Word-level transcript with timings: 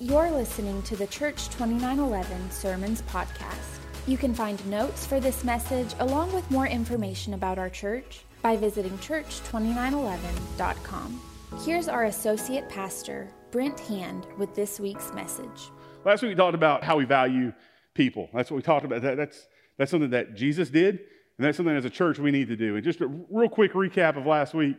You're 0.00 0.30
listening 0.30 0.80
to 0.82 0.94
the 0.94 1.08
Church 1.08 1.48
2911 1.48 2.52
Sermons 2.52 3.02
Podcast. 3.02 3.80
You 4.06 4.16
can 4.16 4.32
find 4.32 4.64
notes 4.68 5.04
for 5.04 5.18
this 5.18 5.42
message 5.42 5.92
along 5.98 6.32
with 6.32 6.48
more 6.52 6.68
information 6.68 7.34
about 7.34 7.58
our 7.58 7.68
church 7.68 8.20
by 8.40 8.56
visiting 8.56 8.96
church2911.com. 8.98 11.20
Here's 11.64 11.88
our 11.88 12.04
associate 12.04 12.68
pastor, 12.68 13.28
Brent 13.50 13.80
Hand, 13.80 14.28
with 14.38 14.54
this 14.54 14.78
week's 14.78 15.12
message. 15.14 15.72
Last 16.04 16.22
week 16.22 16.28
we 16.28 16.36
talked 16.36 16.54
about 16.54 16.84
how 16.84 16.96
we 16.96 17.04
value 17.04 17.52
people. 17.94 18.30
That's 18.32 18.52
what 18.52 18.58
we 18.58 18.62
talked 18.62 18.84
about. 18.84 19.02
That, 19.02 19.16
that's, 19.16 19.48
that's 19.78 19.90
something 19.90 20.10
that 20.10 20.36
Jesus 20.36 20.70
did, 20.70 20.90
and 20.90 21.44
that's 21.44 21.56
something 21.56 21.74
as 21.74 21.84
a 21.84 21.90
church 21.90 22.20
we 22.20 22.30
need 22.30 22.46
to 22.46 22.56
do. 22.56 22.76
And 22.76 22.84
just 22.84 23.00
a 23.00 23.08
real 23.08 23.48
quick 23.48 23.72
recap 23.72 24.16
of 24.16 24.26
last 24.26 24.54
week. 24.54 24.76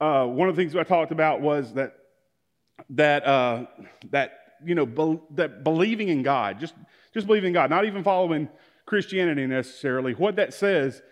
Uh, 0.00 0.24
one 0.24 0.48
of 0.48 0.56
the 0.56 0.62
things 0.62 0.74
I 0.74 0.84
talked 0.84 1.12
about 1.12 1.42
was 1.42 1.74
that 1.74 1.96
that 2.88 3.26
uh, 3.26 3.66
that 4.10 4.43
you 4.64 4.74
know 4.74 4.86
be, 4.86 5.18
that 5.32 5.64
believing 5.64 6.08
in 6.08 6.22
God, 6.22 6.58
just 6.60 6.74
just 7.12 7.26
believing 7.26 7.48
in 7.48 7.54
God, 7.54 7.70
not 7.70 7.84
even 7.84 8.02
following 8.02 8.48
Christianity 8.86 9.46
necessarily. 9.46 10.12
What 10.12 10.36
that 10.36 10.52
says 10.54 11.02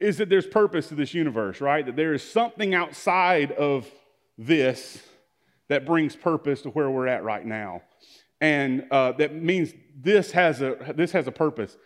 is 0.00 0.18
that 0.18 0.28
there's 0.28 0.46
purpose 0.46 0.88
to 0.88 0.94
this 0.94 1.14
universe, 1.14 1.60
right? 1.60 1.84
That 1.86 1.96
there 1.96 2.12
is 2.12 2.28
something 2.28 2.74
outside 2.74 3.52
of 3.52 3.88
this 4.36 5.02
that 5.68 5.86
brings 5.86 6.16
purpose 6.16 6.62
to 6.62 6.70
where 6.70 6.90
we're 6.90 7.06
at 7.06 7.24
right 7.24 7.44
now, 7.44 7.82
and 8.40 8.86
uh, 8.90 9.12
that 9.12 9.34
means 9.34 9.72
this 9.96 10.32
has 10.32 10.60
a 10.60 10.94
this 10.96 11.12
has 11.12 11.26
a 11.26 11.32
purpose. 11.32 11.76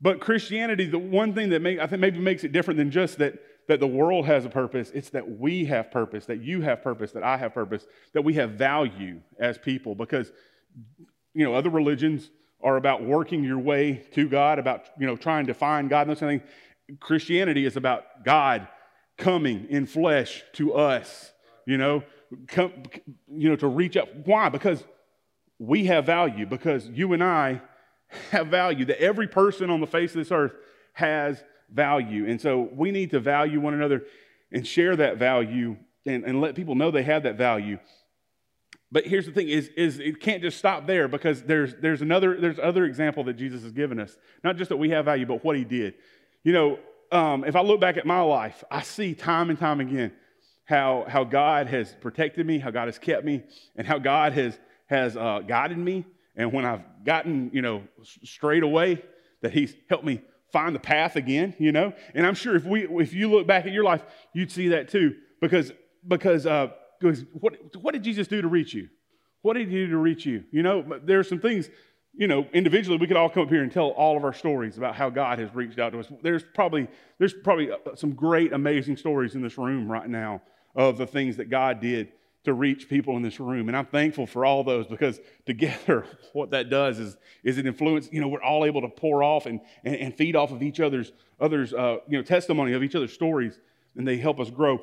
But 0.00 0.20
Christianity, 0.20 0.86
the 0.86 0.98
one 0.98 1.34
thing 1.34 1.50
that 1.50 1.62
make, 1.62 1.78
I 1.78 1.86
think 1.86 2.00
maybe 2.00 2.18
makes 2.18 2.44
it 2.44 2.52
different 2.52 2.76
than 2.76 2.90
just 2.90 3.18
that 3.18 3.38
that 3.68 3.80
the 3.80 3.86
world 3.86 4.26
has 4.26 4.44
a 4.44 4.50
purpose, 4.50 4.90
it's 4.94 5.10
that 5.10 5.38
we 5.38 5.64
have 5.66 5.90
purpose, 5.90 6.26
that 6.26 6.42
you 6.42 6.60
have 6.62 6.82
purpose, 6.82 7.12
that 7.12 7.22
I 7.22 7.36
have 7.36 7.54
purpose, 7.54 7.86
that 8.12 8.22
we 8.22 8.34
have 8.34 8.52
value 8.52 9.20
as 9.38 9.58
people. 9.58 9.94
Because 9.94 10.32
you 11.34 11.44
know, 11.44 11.54
other 11.54 11.70
religions 11.70 12.30
are 12.62 12.76
about 12.76 13.02
working 13.02 13.44
your 13.44 13.58
way 13.58 14.04
to 14.12 14.28
God, 14.28 14.58
about 14.58 14.86
you 14.98 15.06
know 15.06 15.16
trying 15.16 15.46
to 15.46 15.54
find 15.54 15.88
God 15.88 16.02
and 16.02 16.10
those 16.10 16.20
kind 16.20 16.40
of. 16.40 16.48
Christianity 17.00 17.64
is 17.64 17.78
about 17.78 18.24
God 18.26 18.68
coming 19.16 19.66
in 19.70 19.86
flesh 19.86 20.42
to 20.52 20.74
us, 20.74 21.32
you 21.66 21.78
know, 21.78 22.02
come, 22.48 22.72
you 23.28 23.48
know, 23.48 23.56
to 23.56 23.66
reach 23.66 23.96
up. 23.96 24.08
Why? 24.24 24.48
Because 24.48 24.84
we 25.58 25.86
have 25.86 26.06
value, 26.06 26.46
because 26.46 26.86
you 26.88 27.12
and 27.12 27.22
I 27.22 27.62
have 28.30 28.48
value, 28.48 28.84
that 28.86 29.00
every 29.00 29.28
person 29.28 29.70
on 29.70 29.80
the 29.80 29.86
face 29.86 30.10
of 30.10 30.18
this 30.18 30.32
earth 30.32 30.52
has 30.92 31.42
value. 31.74 32.26
And 32.28 32.40
so 32.40 32.68
we 32.72 32.90
need 32.90 33.10
to 33.10 33.20
value 33.20 33.60
one 33.60 33.74
another 33.74 34.04
and 34.52 34.66
share 34.66 34.96
that 34.96 35.18
value 35.18 35.76
and, 36.06 36.24
and 36.24 36.40
let 36.40 36.54
people 36.54 36.74
know 36.74 36.90
they 36.90 37.02
have 37.02 37.24
that 37.24 37.36
value. 37.36 37.78
But 38.92 39.06
here's 39.06 39.26
the 39.26 39.32
thing 39.32 39.48
is, 39.48 39.68
is 39.76 39.98
it 39.98 40.20
can't 40.20 40.40
just 40.40 40.56
stop 40.56 40.86
there 40.86 41.08
because 41.08 41.42
there's, 41.42 41.74
there's 41.76 42.00
another 42.00 42.40
there's 42.40 42.60
other 42.60 42.84
example 42.84 43.24
that 43.24 43.34
Jesus 43.34 43.62
has 43.62 43.72
given 43.72 43.98
us. 43.98 44.16
Not 44.44 44.56
just 44.56 44.68
that 44.68 44.76
we 44.76 44.90
have 44.90 45.06
value, 45.06 45.26
but 45.26 45.44
what 45.44 45.56
he 45.56 45.64
did. 45.64 45.94
You 46.44 46.52
know, 46.52 46.78
um, 47.10 47.44
if 47.44 47.56
I 47.56 47.62
look 47.62 47.80
back 47.80 47.96
at 47.96 48.06
my 48.06 48.20
life, 48.20 48.62
I 48.70 48.82
see 48.82 49.14
time 49.14 49.50
and 49.50 49.58
time 49.58 49.80
again 49.80 50.12
how, 50.64 51.04
how 51.08 51.24
God 51.24 51.66
has 51.66 51.94
protected 52.00 52.46
me, 52.46 52.58
how 52.58 52.70
God 52.70 52.86
has 52.86 52.98
kept 52.98 53.24
me, 53.24 53.42
and 53.76 53.86
how 53.86 53.98
God 53.98 54.32
has, 54.32 54.58
has 54.86 55.16
uh, 55.16 55.40
guided 55.40 55.78
me. 55.78 56.04
And 56.36 56.52
when 56.52 56.64
I've 56.64 56.82
gotten, 57.04 57.50
you 57.52 57.62
know, 57.62 57.82
straight 58.22 58.62
away, 58.62 59.02
that 59.42 59.52
He's 59.52 59.74
helped 59.88 60.04
me 60.04 60.22
find 60.54 60.74
the 60.74 60.80
path 60.80 61.16
again, 61.16 61.54
you 61.58 61.72
know. 61.72 61.92
And 62.14 62.24
I'm 62.24 62.36
sure 62.36 62.54
if 62.54 62.64
we, 62.64 62.86
if 62.86 63.12
you 63.12 63.28
look 63.30 63.46
back 63.46 63.66
at 63.66 63.72
your 63.72 63.84
life, 63.84 64.02
you'd 64.32 64.52
see 64.52 64.68
that 64.68 64.88
too, 64.88 65.16
because 65.40 65.72
because 66.06 66.46
uh, 66.46 66.68
because 67.00 67.24
what 67.32 67.54
what 67.82 67.92
did 67.92 68.04
Jesus 68.04 68.28
do 68.28 68.40
to 68.40 68.48
reach 68.48 68.72
you? 68.72 68.88
What 69.42 69.54
did 69.54 69.68
He 69.68 69.74
do 69.74 69.88
to 69.88 69.98
reach 69.98 70.24
you? 70.24 70.44
You 70.52 70.62
know, 70.62 71.00
there 71.02 71.18
are 71.18 71.24
some 71.24 71.40
things 71.40 71.68
you 72.16 72.28
know, 72.28 72.46
individually, 72.52 72.96
we 72.98 73.08
could 73.08 73.16
all 73.16 73.28
come 73.28 73.42
up 73.42 73.48
here 73.48 73.64
and 73.64 73.72
tell 73.72 73.88
all 73.88 74.16
of 74.16 74.22
our 74.22 74.32
stories 74.32 74.78
about 74.78 74.94
how 74.94 75.10
God 75.10 75.40
has 75.40 75.52
reached 75.52 75.80
out 75.80 75.90
to 75.90 75.98
us. 75.98 76.06
There's 76.22 76.44
probably, 76.54 76.86
there's 77.18 77.34
probably 77.34 77.72
uh, 77.72 77.76
some 77.96 78.12
great, 78.14 78.52
amazing 78.52 78.96
stories 78.96 79.34
in 79.34 79.42
this 79.42 79.58
room 79.58 79.90
right 79.90 80.08
now 80.08 80.40
of 80.76 80.96
the 80.96 81.08
things 81.08 81.36
that 81.38 81.50
God 81.50 81.80
did 81.80 82.12
to 82.44 82.52
reach 82.52 82.88
people 82.88 83.16
in 83.16 83.22
this 83.22 83.40
room. 83.40 83.68
And 83.68 83.76
I'm 83.76 83.86
thankful 83.86 84.26
for 84.26 84.44
all 84.44 84.64
those 84.64 84.86
because 84.86 85.20
together, 85.46 86.06
what 86.32 86.50
that 86.50 86.70
does 86.70 86.98
is, 86.98 87.16
is 87.42 87.58
it 87.58 87.66
influence, 87.66 88.08
you 88.12 88.20
know, 88.20 88.28
we're 88.28 88.42
all 88.42 88.64
able 88.64 88.82
to 88.82 88.88
pour 88.88 89.22
off 89.22 89.46
and, 89.46 89.60
and, 89.84 89.96
and 89.96 90.14
feed 90.14 90.36
off 90.36 90.52
of 90.52 90.62
each 90.62 90.80
other's, 90.80 91.12
others, 91.40 91.72
uh, 91.72 91.98
you 92.08 92.16
know, 92.16 92.22
testimony 92.22 92.72
of 92.72 92.82
each 92.82 92.94
other's 92.94 93.12
stories, 93.12 93.58
and 93.96 94.06
they 94.06 94.16
help 94.16 94.38
us 94.40 94.50
grow. 94.50 94.80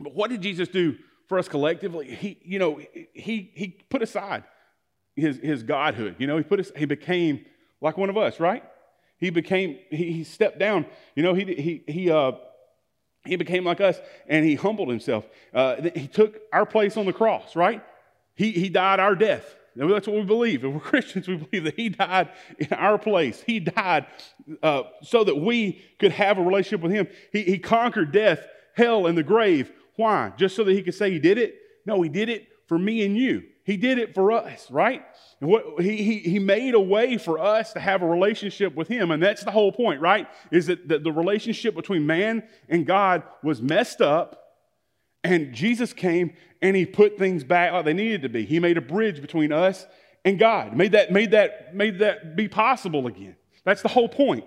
But 0.00 0.14
what 0.14 0.30
did 0.30 0.42
Jesus 0.42 0.68
do 0.68 0.96
for 1.28 1.38
us 1.38 1.48
collectively? 1.48 2.12
He, 2.12 2.38
you 2.42 2.58
know, 2.58 2.80
he, 3.12 3.50
he 3.54 3.68
put 3.88 4.02
aside 4.02 4.44
his, 5.14 5.38
his 5.38 5.62
godhood. 5.62 6.16
You 6.18 6.26
know, 6.26 6.36
he 6.36 6.42
put 6.42 6.58
his, 6.58 6.72
he 6.76 6.84
became 6.84 7.44
like 7.80 7.96
one 7.96 8.10
of 8.10 8.16
us, 8.16 8.40
right? 8.40 8.64
He 9.18 9.30
became, 9.30 9.78
he, 9.90 10.12
he 10.12 10.24
stepped 10.24 10.58
down. 10.58 10.86
You 11.14 11.22
know, 11.22 11.34
he, 11.34 11.44
he, 11.44 11.84
he, 11.86 12.10
uh, 12.10 12.32
he 13.24 13.36
became 13.36 13.64
like 13.64 13.80
us 13.80 13.98
and 14.28 14.44
he 14.44 14.54
humbled 14.54 14.88
himself. 14.88 15.26
Uh, 15.52 15.76
he 15.94 16.06
took 16.06 16.40
our 16.52 16.66
place 16.66 16.96
on 16.96 17.06
the 17.06 17.12
cross, 17.12 17.56
right? 17.56 17.82
He, 18.34 18.52
he 18.52 18.68
died 18.68 19.00
our 19.00 19.14
death. 19.14 19.54
That's 19.76 20.06
what 20.06 20.16
we 20.16 20.22
believe. 20.22 20.64
If 20.64 20.72
we're 20.72 20.80
Christians, 20.92 21.26
we 21.28 21.36
believe 21.36 21.64
that 21.64 21.74
He 21.76 21.88
died 21.88 22.30
in 22.58 22.72
our 22.72 22.98
place. 22.98 23.42
He 23.42 23.60
died 23.60 24.06
uh, 24.62 24.84
so 25.02 25.24
that 25.24 25.36
we 25.36 25.82
could 25.98 26.12
have 26.12 26.38
a 26.38 26.42
relationship 26.42 26.80
with 26.80 26.92
Him. 26.92 27.08
He, 27.32 27.42
he 27.42 27.58
conquered 27.58 28.12
death, 28.12 28.46
hell, 28.74 29.06
and 29.06 29.18
the 29.18 29.22
grave. 29.22 29.72
Why? 29.96 30.32
Just 30.36 30.56
so 30.56 30.64
that 30.64 30.72
He 30.72 30.82
could 30.82 30.94
say 30.94 31.10
He 31.10 31.18
did 31.18 31.38
it? 31.38 31.56
No, 31.86 32.02
He 32.02 32.08
did 32.08 32.28
it 32.28 32.46
for 32.66 32.78
me 32.78 33.04
and 33.04 33.16
you. 33.16 33.42
He 33.64 33.78
did 33.78 33.98
it 33.98 34.14
for 34.14 34.30
us, 34.30 34.70
right? 34.70 35.02
What, 35.40 35.80
he, 35.80 35.96
he, 35.96 36.18
he 36.18 36.38
made 36.38 36.74
a 36.74 36.80
way 36.80 37.16
for 37.16 37.38
us 37.38 37.72
to 37.72 37.80
have 37.80 38.02
a 38.02 38.06
relationship 38.06 38.74
with 38.74 38.88
Him. 38.88 39.10
And 39.10 39.22
that's 39.22 39.42
the 39.42 39.50
whole 39.50 39.72
point, 39.72 40.02
right? 40.02 40.28
Is 40.50 40.66
that 40.66 40.86
the, 40.86 40.98
the 40.98 41.10
relationship 41.10 41.74
between 41.74 42.06
man 42.06 42.42
and 42.68 42.86
God 42.86 43.22
was 43.42 43.62
messed 43.62 44.02
up. 44.02 44.40
And 45.22 45.54
Jesus 45.54 45.94
came 45.94 46.34
and 46.60 46.76
He 46.76 46.84
put 46.84 47.16
things 47.16 47.42
back 47.42 47.72
like 47.72 47.86
they 47.86 47.94
needed 47.94 48.22
to 48.22 48.28
be. 48.28 48.44
He 48.44 48.60
made 48.60 48.76
a 48.76 48.82
bridge 48.82 49.22
between 49.22 49.50
us 49.50 49.86
and 50.26 50.38
God, 50.38 50.76
made 50.76 50.92
that, 50.92 51.10
made 51.10 51.30
that, 51.30 51.74
made 51.74 52.00
that 52.00 52.36
be 52.36 52.48
possible 52.48 53.06
again. 53.06 53.36
That's 53.64 53.80
the 53.80 53.88
whole 53.88 54.10
point. 54.10 54.44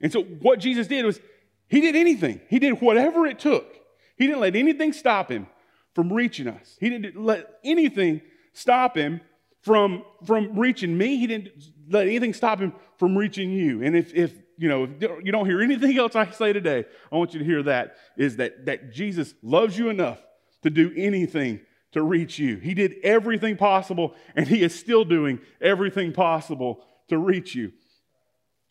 And 0.00 0.12
so 0.12 0.22
what 0.22 0.58
Jesus 0.58 0.88
did 0.88 1.04
was 1.04 1.20
He 1.68 1.80
did 1.80 1.94
anything, 1.94 2.40
He 2.48 2.58
did 2.58 2.80
whatever 2.80 3.26
it 3.26 3.38
took. 3.38 3.74
He 4.16 4.26
didn't 4.26 4.40
let 4.40 4.56
anything 4.56 4.92
stop 4.92 5.30
Him 5.30 5.46
from 5.94 6.12
reaching 6.12 6.48
us. 6.48 6.76
He 6.80 6.90
didn't 6.90 7.16
let 7.16 7.58
anything 7.62 8.22
stop 8.56 8.96
him 8.96 9.20
from, 9.60 10.04
from 10.24 10.58
reaching 10.58 10.96
me. 10.96 11.18
He 11.18 11.26
didn't 11.26 11.50
let 11.88 12.06
anything 12.06 12.32
stop 12.32 12.58
him 12.58 12.72
from 12.98 13.16
reaching 13.16 13.50
you. 13.50 13.82
And 13.82 13.96
if, 13.96 14.14
if 14.14 14.32
you 14.56 14.68
know, 14.68 14.84
if 14.84 15.24
you 15.24 15.32
don't 15.32 15.46
hear 15.46 15.60
anything 15.60 15.98
else 15.98 16.16
I 16.16 16.30
say 16.30 16.52
today, 16.52 16.84
I 17.12 17.16
want 17.16 17.34
you 17.34 17.40
to 17.40 17.44
hear 17.44 17.62
that 17.64 17.96
is 18.16 18.36
that, 18.36 18.66
that 18.66 18.92
Jesus 18.92 19.34
loves 19.42 19.76
you 19.76 19.90
enough 19.90 20.18
to 20.62 20.70
do 20.70 20.92
anything 20.96 21.60
to 21.92 22.02
reach 22.02 22.38
you. 22.38 22.56
He 22.56 22.74
did 22.74 22.94
everything 23.02 23.56
possible, 23.56 24.14
and 24.34 24.48
he 24.48 24.62
is 24.62 24.78
still 24.78 25.04
doing 25.04 25.40
everything 25.60 26.12
possible 26.12 26.84
to 27.08 27.18
reach 27.18 27.54
you. 27.54 27.72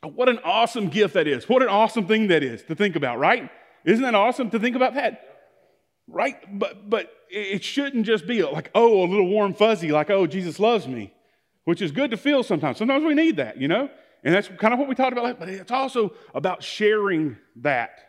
What 0.03 0.29
an 0.29 0.39
awesome 0.43 0.89
gift 0.89 1.13
that 1.13 1.27
is. 1.27 1.47
What 1.47 1.61
an 1.61 1.69
awesome 1.69 2.07
thing 2.07 2.27
that 2.27 2.43
is 2.43 2.63
to 2.63 2.75
think 2.75 2.95
about, 2.95 3.19
right? 3.19 3.49
Isn't 3.85 4.03
that 4.03 4.15
awesome 4.15 4.49
to 4.51 4.59
think 4.59 4.75
about 4.75 4.95
that? 4.95 5.34
Right? 6.07 6.37
But 6.59 6.89
but 6.89 7.11
it 7.29 7.63
shouldn't 7.63 8.05
just 8.05 8.27
be 8.27 8.43
like, 8.43 8.71
oh, 8.75 9.03
a 9.03 9.07
little 9.07 9.27
warm 9.27 9.53
fuzzy, 9.53 9.91
like, 9.91 10.09
oh, 10.09 10.27
Jesus 10.27 10.59
loves 10.59 10.87
me, 10.87 11.13
which 11.65 11.81
is 11.81 11.91
good 11.91 12.11
to 12.11 12.17
feel 12.17 12.43
sometimes. 12.43 12.77
Sometimes 12.77 13.03
we 13.03 13.13
need 13.13 13.37
that, 13.37 13.59
you 13.59 13.67
know? 13.67 13.89
And 14.23 14.33
that's 14.33 14.47
kind 14.47 14.73
of 14.73 14.79
what 14.79 14.87
we 14.87 14.95
talked 14.95 15.13
about, 15.13 15.39
but 15.39 15.49
it's 15.49 15.71
also 15.71 16.13
about 16.33 16.63
sharing 16.63 17.37
that, 17.57 17.99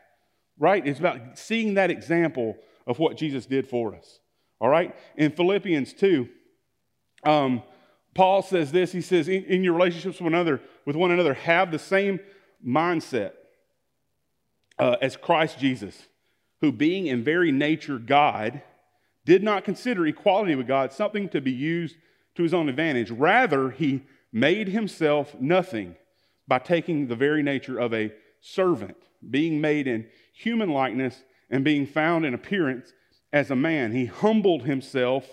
right? 0.58 0.86
It's 0.86 0.98
about 0.98 1.38
seeing 1.38 1.74
that 1.74 1.90
example 1.90 2.56
of 2.86 2.98
what 2.98 3.16
Jesus 3.16 3.46
did 3.46 3.68
for 3.68 3.94
us, 3.94 4.20
all 4.60 4.68
right? 4.68 4.94
In 5.16 5.32
Philippians 5.32 5.92
2, 5.94 6.28
um, 7.24 7.62
Paul 8.14 8.42
says 8.42 8.72
this. 8.72 8.92
He 8.92 9.02
says, 9.02 9.28
in, 9.28 9.44
in 9.44 9.62
your 9.62 9.74
relationships 9.74 10.18
with 10.18 10.22
one 10.22 10.34
another, 10.34 10.62
with 10.86 10.96
one 10.96 11.10
another, 11.10 11.34
have 11.34 11.70
the 11.70 11.78
same 11.78 12.20
mindset 12.66 13.32
uh, 14.78 14.96
as 15.02 15.16
Christ 15.16 15.58
Jesus, 15.58 16.06
who 16.60 16.72
being 16.72 17.06
in 17.06 17.22
very 17.22 17.52
nature 17.52 17.98
God, 17.98 18.62
did 19.24 19.42
not 19.42 19.64
consider 19.64 20.06
equality 20.06 20.54
with 20.54 20.68
God 20.68 20.92
something 20.92 21.28
to 21.30 21.40
be 21.40 21.50
used 21.52 21.96
to 22.36 22.42
his 22.42 22.54
own 22.54 22.68
advantage. 22.68 23.10
Rather, 23.10 23.70
he 23.70 24.02
made 24.32 24.68
himself 24.68 25.34
nothing 25.40 25.96
by 26.46 26.58
taking 26.58 27.08
the 27.08 27.16
very 27.16 27.42
nature 27.42 27.78
of 27.78 27.92
a 27.92 28.12
servant, 28.40 28.96
being 29.28 29.60
made 29.60 29.86
in 29.86 30.06
human 30.32 30.70
likeness 30.70 31.22
and 31.50 31.64
being 31.64 31.86
found 31.86 32.24
in 32.24 32.34
appearance 32.34 32.92
as 33.32 33.50
a 33.50 33.56
man. 33.56 33.92
He 33.92 34.06
humbled 34.06 34.62
himself 34.62 35.26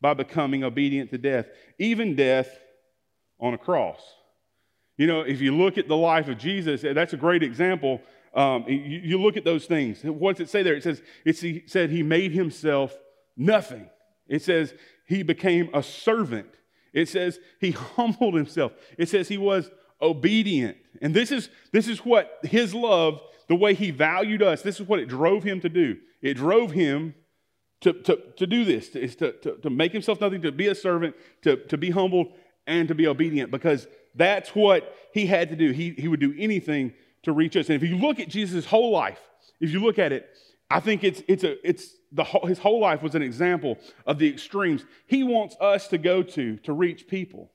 by 0.00 0.14
becoming 0.14 0.64
obedient 0.64 1.10
to 1.10 1.18
death, 1.18 1.46
even 1.78 2.14
death 2.14 2.58
on 3.40 3.54
a 3.54 3.58
cross. 3.58 4.00
You 4.98 5.06
know, 5.06 5.20
if 5.22 5.40
you 5.40 5.56
look 5.56 5.78
at 5.78 5.88
the 5.88 5.96
life 5.96 6.28
of 6.28 6.38
Jesus, 6.38 6.82
that's 6.82 7.12
a 7.12 7.16
great 7.16 7.42
example. 7.42 8.00
Um, 8.34 8.64
you, 8.66 8.76
you, 8.76 9.20
look 9.20 9.36
at 9.36 9.44
those 9.44 9.66
things. 9.66 10.02
What 10.02 10.36
does 10.36 10.48
it 10.48 10.50
say 10.50 10.62
there? 10.62 10.74
It 10.74 10.82
says, 10.82 11.02
it 11.24 11.70
said 11.70 11.90
he 11.90 12.02
made 12.02 12.32
himself 12.32 12.96
nothing. 13.36 13.90
It 14.26 14.42
says 14.42 14.72
he 15.06 15.22
became 15.22 15.68
a 15.74 15.82
servant. 15.82 16.48
It 16.94 17.08
says 17.08 17.38
he 17.60 17.70
humbled 17.96 18.34
himself. 18.34 18.72
It 18.96 19.08
says 19.08 19.28
he 19.28 19.38
was 19.38 19.70
obedient. 20.00 20.78
And 21.00 21.14
this 21.14 21.30
is, 21.30 21.50
this 21.72 21.88
is 21.88 21.98
what 22.00 22.38
his 22.42 22.74
love, 22.74 23.20
the 23.48 23.54
way 23.54 23.74
he 23.74 23.90
valued 23.90 24.42
us, 24.42 24.62
this 24.62 24.80
is 24.80 24.88
what 24.88 24.98
it 24.98 25.08
drove 25.08 25.42
him 25.42 25.60
to 25.60 25.68
do. 25.68 25.98
It 26.22 26.34
drove 26.34 26.72
him 26.72 27.14
to, 27.82 27.92
to, 27.92 28.18
to 28.36 28.46
do 28.46 28.64
this, 28.64 28.88
to, 28.90 29.06
to, 29.08 29.32
to, 29.32 29.56
to 29.56 29.70
make 29.70 29.92
himself 29.92 30.20
nothing, 30.20 30.42
to 30.42 30.52
be 30.52 30.68
a 30.68 30.74
servant, 30.74 31.16
to, 31.42 31.56
to 31.66 31.76
be 31.76 31.90
humbled, 31.90 32.28
and 32.66 32.88
to 32.88 32.94
be 32.94 33.08
obedient, 33.08 33.50
because 33.50 33.88
that's 34.14 34.50
what 34.50 34.94
he 35.12 35.26
had 35.26 35.48
to 35.50 35.56
do. 35.56 35.72
He, 35.72 35.90
he 35.90 36.06
would 36.06 36.20
do 36.20 36.34
anything 36.38 36.92
to 37.22 37.32
reach 37.32 37.56
us. 37.56 37.68
And 37.68 37.82
if 37.82 37.88
you 37.88 37.96
look 37.96 38.20
at 38.20 38.28
Jesus' 38.28 38.66
whole 38.66 38.90
life, 38.90 39.20
if 39.60 39.70
you 39.70 39.80
look 39.80 39.98
at 39.98 40.12
it, 40.12 40.28
I 40.70 40.80
think 40.80 41.04
it's, 41.04 41.22
it's, 41.28 41.44
a, 41.44 41.68
it's 41.68 41.94
the 42.10 42.24
whole, 42.24 42.46
his 42.46 42.58
whole 42.58 42.80
life 42.80 43.02
was 43.02 43.14
an 43.14 43.22
example 43.22 43.78
of 44.06 44.18
the 44.18 44.28
extremes 44.28 44.84
he 45.06 45.22
wants 45.22 45.56
us 45.60 45.88
to 45.88 45.98
go 45.98 46.22
to 46.22 46.56
to 46.58 46.72
reach 46.72 47.06
people. 47.08 47.52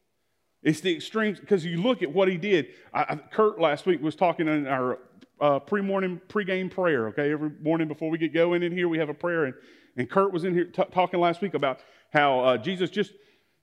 It's 0.63 0.81
the 0.81 0.95
extremes 0.95 1.39
because 1.39 1.65
you 1.65 1.81
look 1.81 2.03
at 2.03 2.11
what 2.11 2.27
he 2.27 2.37
did. 2.37 2.67
I, 2.93 3.15
Kurt 3.15 3.59
last 3.59 3.85
week 3.85 4.01
was 4.01 4.15
talking 4.15 4.47
in 4.47 4.67
our 4.67 4.99
uh, 5.39 5.59
pre-morning 5.59 6.19
pre-game 6.27 6.69
prayer. 6.69 7.07
Okay, 7.09 7.31
every 7.31 7.51
morning 7.61 7.87
before 7.87 8.09
we 8.09 8.17
get 8.17 8.33
going 8.33 8.63
in 8.63 8.71
here, 8.71 8.87
we 8.87 8.97
have 8.97 9.09
a 9.09 9.13
prayer, 9.13 9.45
and, 9.45 9.53
and 9.95 10.09
Kurt 10.09 10.33
was 10.33 10.43
in 10.43 10.53
here 10.53 10.65
t- 10.65 10.83
talking 10.91 11.19
last 11.19 11.41
week 11.41 11.53
about 11.53 11.79
how 12.11 12.39
uh, 12.39 12.57
Jesus 12.57 12.89
just 12.89 13.13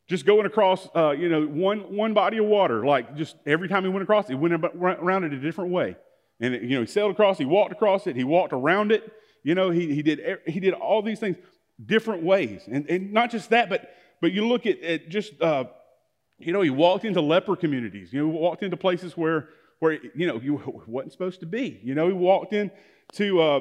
just 0.07 0.27
going 0.27 0.47
across, 0.47 0.89
uh, 0.95 1.11
you 1.11 1.29
know, 1.29 1.47
one 1.47 1.95
one 1.95 2.15
body 2.15 2.39
of 2.39 2.47
water, 2.47 2.85
like 2.85 3.17
just 3.17 3.37
every 3.47 3.69
time 3.69 3.85
he 3.85 3.89
went 3.89 4.03
across, 4.03 4.29
he 4.29 4.35
went 4.35 4.55
around 4.55 5.25
it 5.25 5.33
a 5.33 5.41
different 5.41 5.71
way, 5.71 5.97
and 6.41 6.55
you 6.55 6.77
know, 6.77 6.81
he 6.81 6.87
sailed 6.87 7.13
across, 7.13 7.39
he 7.39 7.45
walked 7.45 7.73
across 7.73 8.07
it, 8.07 8.17
he 8.17 8.25
walked 8.25 8.53
around 8.53 8.93
it. 8.93 9.13
You 9.43 9.55
know, 9.55 9.71
he, 9.71 9.95
he 9.95 10.03
did 10.03 10.41
he 10.47 10.61
did 10.61 10.75
all 10.75 11.03
these 11.03 11.21
things 11.21 11.37
different 11.85 12.23
ways, 12.23 12.63
and, 12.67 12.89
and 12.89 13.13
not 13.13 13.31
just 13.31 13.51
that, 13.51 13.69
but 13.69 13.95
but 14.21 14.33
you 14.33 14.47
look 14.47 14.67
at, 14.67 14.81
at 14.81 15.09
just 15.09 15.41
uh, 15.43 15.65
you 16.39 16.53
know, 16.53 16.61
he 16.61 16.71
walked 16.71 17.05
into 17.05 17.21
leper 17.21 17.57
communities. 17.57 18.13
You 18.13 18.21
know, 18.21 18.33
he 18.33 18.39
walked 18.39 18.63
into 18.63 18.77
places 18.77 19.17
where, 19.17 19.49
where 19.79 19.99
you 20.15 20.27
know, 20.27 20.41
you 20.41 20.83
wasn't 20.87 21.13
supposed 21.13 21.41
to 21.41 21.47
be. 21.47 21.81
You 21.83 21.95
know, 21.95 22.07
he 22.07 22.13
walked 22.13 22.53
into 22.53 23.41
uh, 23.41 23.61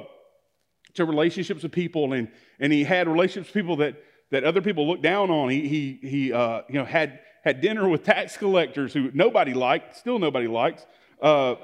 to 0.95 1.05
relationships 1.05 1.63
with 1.63 1.71
people, 1.71 2.13
and 2.13 2.29
and 2.59 2.73
he 2.73 2.83
had 2.83 3.07
relationships 3.07 3.53
with 3.53 3.61
people 3.61 3.77
that 3.77 4.01
that 4.31 4.43
other 4.43 4.61
people 4.61 4.87
looked 4.87 5.03
down 5.03 5.29
on. 5.29 5.49
He 5.49 5.67
he 5.67 5.99
he 6.07 6.33
uh, 6.33 6.61
you 6.67 6.75
know 6.75 6.85
had 6.85 7.19
had 7.43 7.61
dinner 7.61 7.87
with 7.87 8.03
tax 8.03 8.37
collectors 8.37 8.93
who 8.93 9.11
nobody 9.13 9.53
liked, 9.53 9.97
still 9.97 10.19
nobody 10.19 10.47
likes. 10.47 10.85
Uh, 11.21 11.55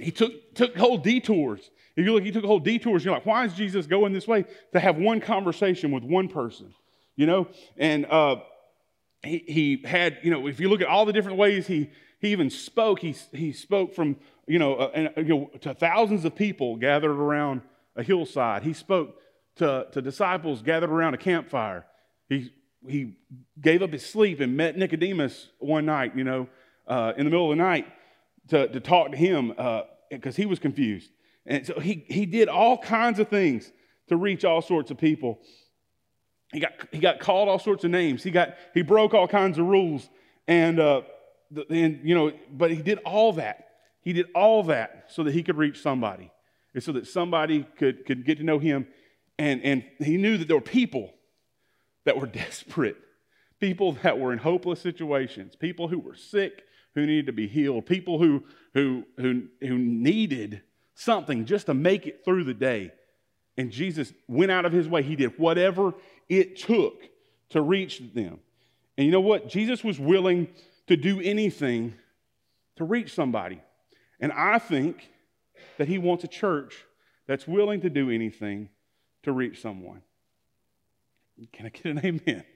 he 0.00 0.10
took 0.10 0.54
took 0.54 0.76
whole 0.76 0.98
detours. 0.98 1.70
If 1.96 2.04
you 2.06 2.12
look, 2.12 2.22
he 2.22 2.30
took 2.30 2.44
whole 2.44 2.60
detours. 2.60 3.04
You're 3.04 3.14
like, 3.14 3.26
why 3.26 3.44
is 3.44 3.54
Jesus 3.54 3.86
going 3.86 4.12
this 4.12 4.28
way 4.28 4.44
to 4.72 4.78
have 4.78 4.96
one 4.96 5.20
conversation 5.20 5.90
with 5.90 6.04
one 6.04 6.28
person? 6.28 6.72
You 7.16 7.26
know, 7.26 7.48
and 7.76 8.06
uh, 8.06 8.36
he, 9.24 9.44
he 9.48 9.82
had, 9.84 10.18
you 10.22 10.30
know, 10.30 10.46
if 10.46 10.60
you 10.60 10.68
look 10.68 10.80
at 10.80 10.86
all 10.86 11.04
the 11.04 11.12
different 11.12 11.38
ways 11.38 11.66
he, 11.66 11.90
he 12.20 12.28
even 12.28 12.50
spoke, 12.50 13.00
he, 13.00 13.16
he 13.32 13.52
spoke 13.52 13.94
from, 13.94 14.16
you 14.46 14.60
know, 14.60 14.76
uh, 14.76 14.90
and, 14.94 15.08
uh, 15.16 15.20
you 15.20 15.28
know, 15.28 15.50
to 15.60 15.74
thousands 15.74 16.24
of 16.24 16.34
people 16.36 16.76
gathered 16.76 17.10
around 17.10 17.62
a 17.96 18.02
hillside. 18.04 18.62
He 18.62 18.72
spoke 18.72 19.20
to, 19.58 19.86
to 19.92 20.02
disciples 20.02 20.62
gathered 20.62 20.90
around 20.90 21.14
a 21.14 21.18
campfire. 21.18 21.84
He, 22.28 22.52
he 22.86 23.16
gave 23.60 23.82
up 23.82 23.92
his 23.92 24.04
sleep 24.04 24.40
and 24.40 24.56
met 24.56 24.76
Nicodemus 24.76 25.48
one 25.58 25.86
night, 25.86 26.16
you 26.16 26.24
know, 26.24 26.48
uh, 26.86 27.12
in 27.16 27.24
the 27.24 27.30
middle 27.30 27.50
of 27.50 27.56
the 27.56 27.62
night 27.62 27.86
to, 28.48 28.68
to 28.68 28.80
talk 28.80 29.10
to 29.12 29.16
him 29.16 29.48
because 30.10 30.34
uh, 30.34 30.36
he 30.36 30.46
was 30.46 30.58
confused. 30.58 31.10
And 31.46 31.66
so 31.66 31.80
he, 31.80 32.04
he 32.08 32.26
did 32.26 32.48
all 32.48 32.78
kinds 32.78 33.18
of 33.18 33.28
things 33.28 33.70
to 34.08 34.16
reach 34.16 34.44
all 34.44 34.62
sorts 34.62 34.90
of 34.90 34.98
people. 34.98 35.40
He 36.52 36.60
got, 36.60 36.72
he 36.92 36.98
got 36.98 37.20
called 37.20 37.48
all 37.48 37.58
sorts 37.58 37.84
of 37.84 37.90
names. 37.90 38.22
He, 38.22 38.30
got, 38.30 38.54
he 38.74 38.82
broke 38.82 39.14
all 39.14 39.28
kinds 39.28 39.58
of 39.58 39.66
rules. 39.66 40.08
And, 40.46 40.80
uh, 40.80 41.02
and, 41.68 42.00
you 42.02 42.14
know, 42.14 42.32
but 42.50 42.70
he 42.70 42.82
did 42.82 42.98
all 42.98 43.34
that. 43.34 43.66
He 44.00 44.12
did 44.12 44.26
all 44.34 44.62
that 44.64 45.06
so 45.08 45.24
that 45.24 45.34
he 45.34 45.42
could 45.42 45.56
reach 45.56 45.82
somebody 45.82 46.30
and 46.74 46.82
so 46.82 46.92
that 46.92 47.06
somebody 47.06 47.66
could, 47.76 48.06
could 48.06 48.24
get 48.24 48.38
to 48.38 48.44
know 48.44 48.58
him. 48.58 48.86
And, 49.38 49.62
and 49.62 49.84
he 49.98 50.16
knew 50.16 50.36
that 50.36 50.48
there 50.48 50.56
were 50.56 50.60
people 50.60 51.12
that 52.04 52.18
were 52.18 52.26
desperate, 52.44 52.96
people 53.60 53.92
that 54.02 54.18
were 54.18 54.32
in 54.32 54.38
hopeless 54.38 54.80
situations, 54.80 55.56
people 55.56 55.88
who 55.88 55.98
were 55.98 56.16
sick, 56.16 56.64
who 56.94 57.06
needed 57.06 57.26
to 57.26 57.32
be 57.32 57.46
healed, 57.46 57.86
people 57.86 58.18
who, 58.18 58.44
who, 58.74 59.04
who, 59.18 59.44
who 59.60 59.78
needed 59.78 60.62
something 60.94 61.44
just 61.44 61.66
to 61.66 61.74
make 61.74 62.06
it 62.06 62.24
through 62.24 62.44
the 62.44 62.54
day. 62.54 62.92
And 63.56 63.70
Jesus 63.70 64.12
went 64.26 64.50
out 64.50 64.64
of 64.64 64.72
his 64.72 64.88
way. 64.88 65.02
He 65.02 65.16
did 65.16 65.38
whatever 65.38 65.94
it 66.28 66.56
took 66.56 67.02
to 67.50 67.60
reach 67.60 68.02
them. 68.14 68.40
And 68.96 69.06
you 69.06 69.12
know 69.12 69.20
what? 69.20 69.48
Jesus 69.48 69.84
was 69.84 69.98
willing 70.00 70.48
to 70.88 70.96
do 70.96 71.20
anything 71.20 71.94
to 72.76 72.84
reach 72.84 73.14
somebody. 73.14 73.60
And 74.20 74.32
I 74.32 74.58
think 74.58 75.08
that 75.76 75.88
he 75.88 75.98
wants 75.98 76.24
a 76.24 76.28
church 76.28 76.84
that's 77.26 77.46
willing 77.46 77.80
to 77.82 77.90
do 77.90 78.10
anything 78.10 78.68
to 79.28 79.32
reach 79.32 79.60
someone. 79.60 80.02
Can 81.52 81.66
I 81.66 81.68
get 81.68 81.86
an 81.86 81.98
amen? 81.98 82.20
amen. 82.26 82.44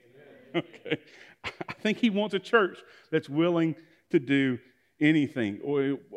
Okay. 0.55 0.99
I 1.67 1.73
think 1.81 1.97
he 1.97 2.11
wants 2.11 2.35
a 2.35 2.39
church 2.39 2.77
that's 3.11 3.27
willing 3.27 3.75
to 4.11 4.19
do 4.19 4.59
anything. 5.01 5.59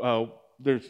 Uh, 0.01 0.27
there's 0.61 0.85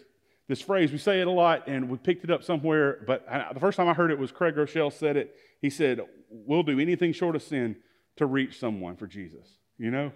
this 0.48 0.60
phrase, 0.60 0.90
we 0.90 0.98
say 0.98 1.20
it 1.20 1.28
a 1.28 1.30
lot 1.30 1.68
and 1.68 1.88
we 1.88 1.96
picked 1.96 2.24
it 2.24 2.30
up 2.30 2.42
somewhere, 2.42 2.98
but 3.06 3.24
I, 3.30 3.52
the 3.52 3.60
first 3.60 3.76
time 3.76 3.88
I 3.88 3.94
heard 3.94 4.10
it 4.10 4.18
was 4.18 4.32
Craig 4.32 4.56
Groeschel 4.56 4.92
said 4.92 5.16
it. 5.16 5.36
He 5.60 5.70
said, 5.70 6.00
we'll 6.28 6.64
do 6.64 6.80
anything 6.80 7.12
short 7.12 7.36
of 7.36 7.42
sin 7.42 7.76
to 8.16 8.26
reach 8.26 8.58
someone 8.58 8.96
for 8.96 9.06
Jesus, 9.06 9.46
you 9.78 9.90
know? 9.90 10.12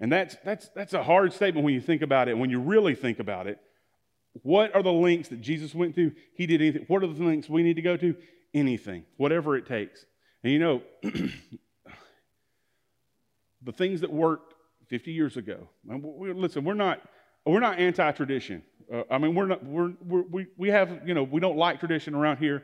And 0.00 0.10
that's, 0.10 0.36
that's, 0.44 0.68
that's 0.74 0.94
a 0.94 1.02
hard 1.02 1.32
statement 1.32 1.64
when 1.64 1.74
you 1.74 1.80
think 1.80 2.02
about 2.02 2.28
it. 2.28 2.38
When 2.38 2.50
you 2.50 2.60
really 2.60 2.94
think 2.94 3.18
about 3.18 3.46
it, 3.46 3.58
what 4.42 4.74
are 4.74 4.82
the 4.82 4.92
links 4.92 5.28
that 5.28 5.40
Jesus 5.40 5.74
went 5.74 5.94
to? 5.96 6.12
He 6.34 6.46
did 6.46 6.60
anything. 6.60 6.84
What 6.88 7.04
are 7.04 7.06
the 7.06 7.22
links 7.22 7.48
we 7.48 7.62
need 7.62 7.76
to 7.76 7.82
go 7.82 7.96
to? 7.96 8.16
Anything, 8.54 9.04
whatever 9.16 9.56
it 9.56 9.66
takes. 9.66 10.04
And 10.44 10.52
you 10.52 10.58
know, 10.58 10.82
the 13.62 13.72
things 13.72 14.00
that 14.02 14.12
worked 14.12 14.54
50 14.88 15.12
years 15.12 15.36
ago. 15.36 15.68
We, 15.84 16.32
listen, 16.32 16.64
we're 16.64 16.74
not 16.74 17.00
we're 17.46 17.60
not 17.60 17.78
anti-tradition. 17.78 18.62
Uh, 18.92 19.02
I 19.10 19.18
mean, 19.18 19.34
we're 19.34 19.46
not 19.46 19.64
we're, 19.64 19.92
we're, 20.04 20.22
we 20.22 20.46
we 20.56 20.68
have 20.68 21.06
you 21.06 21.14
know 21.14 21.22
we 21.22 21.40
don't 21.40 21.56
like 21.56 21.80
tradition 21.80 22.14
around 22.14 22.36
here. 22.38 22.62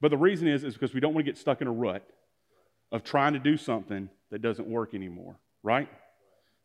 But 0.00 0.10
the 0.10 0.16
reason 0.16 0.46
is, 0.46 0.62
is 0.64 0.74
because 0.74 0.92
we 0.92 1.00
don't 1.00 1.14
want 1.14 1.26
to 1.26 1.32
get 1.32 1.38
stuck 1.38 1.60
in 1.62 1.66
a 1.66 1.72
rut 1.72 2.06
of 2.92 3.02
trying 3.02 3.32
to 3.32 3.38
do 3.38 3.56
something 3.56 4.08
that 4.30 4.42
doesn't 4.42 4.68
work 4.68 4.94
anymore, 4.94 5.36
right? 5.62 5.88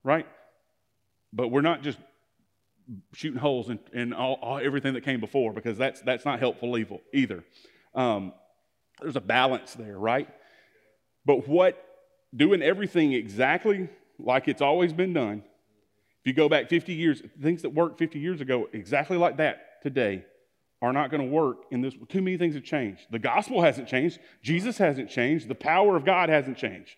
Right? 0.03 0.27
But 1.33 1.47
we're 1.47 1.61
not 1.61 1.81
just 1.81 1.97
shooting 3.13 3.39
holes 3.39 3.69
in, 3.69 3.79
in 3.93 4.13
all, 4.13 4.33
all, 4.41 4.57
everything 4.57 4.93
that 4.95 5.05
came 5.05 5.19
before 5.19 5.53
because 5.53 5.77
that's, 5.77 6.01
that's 6.01 6.25
not 6.25 6.39
helpful 6.39 6.77
evil 6.77 7.01
either. 7.13 7.43
Um, 7.95 8.33
there's 9.01 9.15
a 9.15 9.21
balance 9.21 9.73
there, 9.73 9.97
right? 9.97 10.27
But 11.25 11.47
what 11.47 11.83
doing 12.35 12.61
everything 12.61 13.13
exactly 13.13 13.89
like 14.19 14.47
it's 14.47 14.61
always 14.61 14.93
been 14.93 15.13
done, 15.13 15.43
if 16.21 16.27
you 16.27 16.33
go 16.33 16.47
back 16.47 16.69
50 16.69 16.93
years, 16.93 17.21
things 17.41 17.63
that 17.63 17.69
worked 17.69 17.97
50 17.97 18.19
years 18.19 18.41
ago, 18.41 18.67
exactly 18.73 19.17
like 19.17 19.37
that 19.37 19.81
today, 19.81 20.25
are 20.81 20.93
not 20.93 21.11
going 21.11 21.21
to 21.21 21.27
work 21.27 21.65
in 21.71 21.81
this. 21.81 21.93
Too 22.09 22.21
many 22.21 22.37
things 22.37 22.55
have 22.55 22.63
changed. 22.63 23.01
The 23.11 23.19
gospel 23.19 23.61
hasn't 23.61 23.87
changed. 23.87 24.19
Jesus 24.41 24.77
hasn't 24.77 25.09
changed. 25.09 25.47
The 25.47 25.55
power 25.55 25.95
of 25.95 26.05
God 26.05 26.29
hasn't 26.29 26.57
changed, 26.57 26.95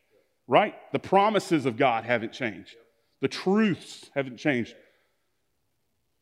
right? 0.48 0.76
The 0.92 1.00
promises 1.00 1.66
of 1.66 1.78
God 1.78 2.06
haven't 2.06 2.34
changed. 2.34 2.76
The 3.22 3.28
truths 3.28 4.10
haven't 4.16 4.38
changed. 4.38 4.76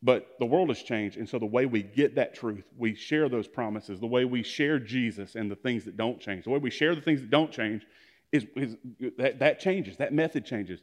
But 0.04 0.36
the 0.40 0.46
world 0.46 0.70
has 0.70 0.82
changed. 0.82 1.18
And 1.18 1.30
so 1.30 1.38
the 1.38 1.46
way 1.46 1.66
we 1.66 1.84
get 1.84 2.16
that 2.16 2.34
truth, 2.34 2.66
we 2.76 2.96
share 2.96 3.30
those 3.30 3.48
promises, 3.48 4.00
the 4.00 4.08
way 4.08 4.26
we 4.26 4.42
share 4.42 4.80
Jesus 4.80 5.36
and 5.36 5.50
the 5.50 5.56
things 5.56 5.86
that 5.86 5.96
don't 5.96 6.20
change, 6.20 6.46
the 6.46 6.50
way 6.50 6.58
we 6.58 6.72
share 6.72 6.96
the 6.96 7.02
things 7.02 7.22
that 7.22 7.30
don't 7.30 7.52
change 7.52 7.86
is, 8.32 8.48
is 8.56 8.78
that, 9.18 9.40
that 9.40 9.60
changes. 9.60 9.98
That 9.98 10.14
method 10.14 10.46
changes. 10.46 10.82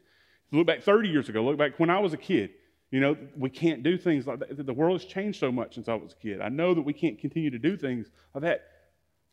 Look 0.52 0.66
back 0.66 0.82
30 0.82 1.08
years 1.08 1.28
ago, 1.28 1.42
look 1.42 1.58
back 1.58 1.78
when 1.78 1.90
I 1.90 1.98
was 1.98 2.12
a 2.12 2.16
kid. 2.16 2.50
You 2.90 3.00
know, 3.00 3.16
we 3.36 3.50
can't 3.50 3.82
do 3.82 3.98
things 3.98 4.26
like 4.26 4.38
that. 4.38 4.64
The 4.64 4.72
world 4.72 5.00
has 5.00 5.10
changed 5.10 5.38
so 5.38 5.52
much 5.52 5.74
since 5.74 5.88
I 5.88 5.94
was 5.94 6.12
a 6.12 6.16
kid. 6.16 6.40
I 6.40 6.48
know 6.48 6.72
that 6.72 6.82
we 6.82 6.94
can't 6.94 7.18
continue 7.18 7.50
to 7.50 7.58
do 7.58 7.76
things 7.76 8.06
like 8.34 8.44
that. 8.44 8.62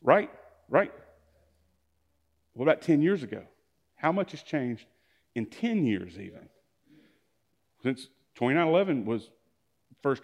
Right? 0.02 0.30
Right? 0.68 0.92
What 2.54 2.64
about 2.64 2.82
10 2.82 3.02
years 3.02 3.24
ago? 3.24 3.44
How 3.96 4.12
much 4.12 4.32
has 4.32 4.44
changed 4.44 4.86
in 5.36 5.46
10 5.46 5.86
years, 5.86 6.20
even? 6.20 6.50
Since 7.82 8.08
2911 8.36 9.06
was 9.06 9.30
first 10.06 10.24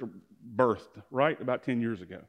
birthed, 0.55 1.01
right? 1.09 1.39
About 1.41 1.63
10 1.63 1.81
years 1.81 2.01
ago. 2.01 2.21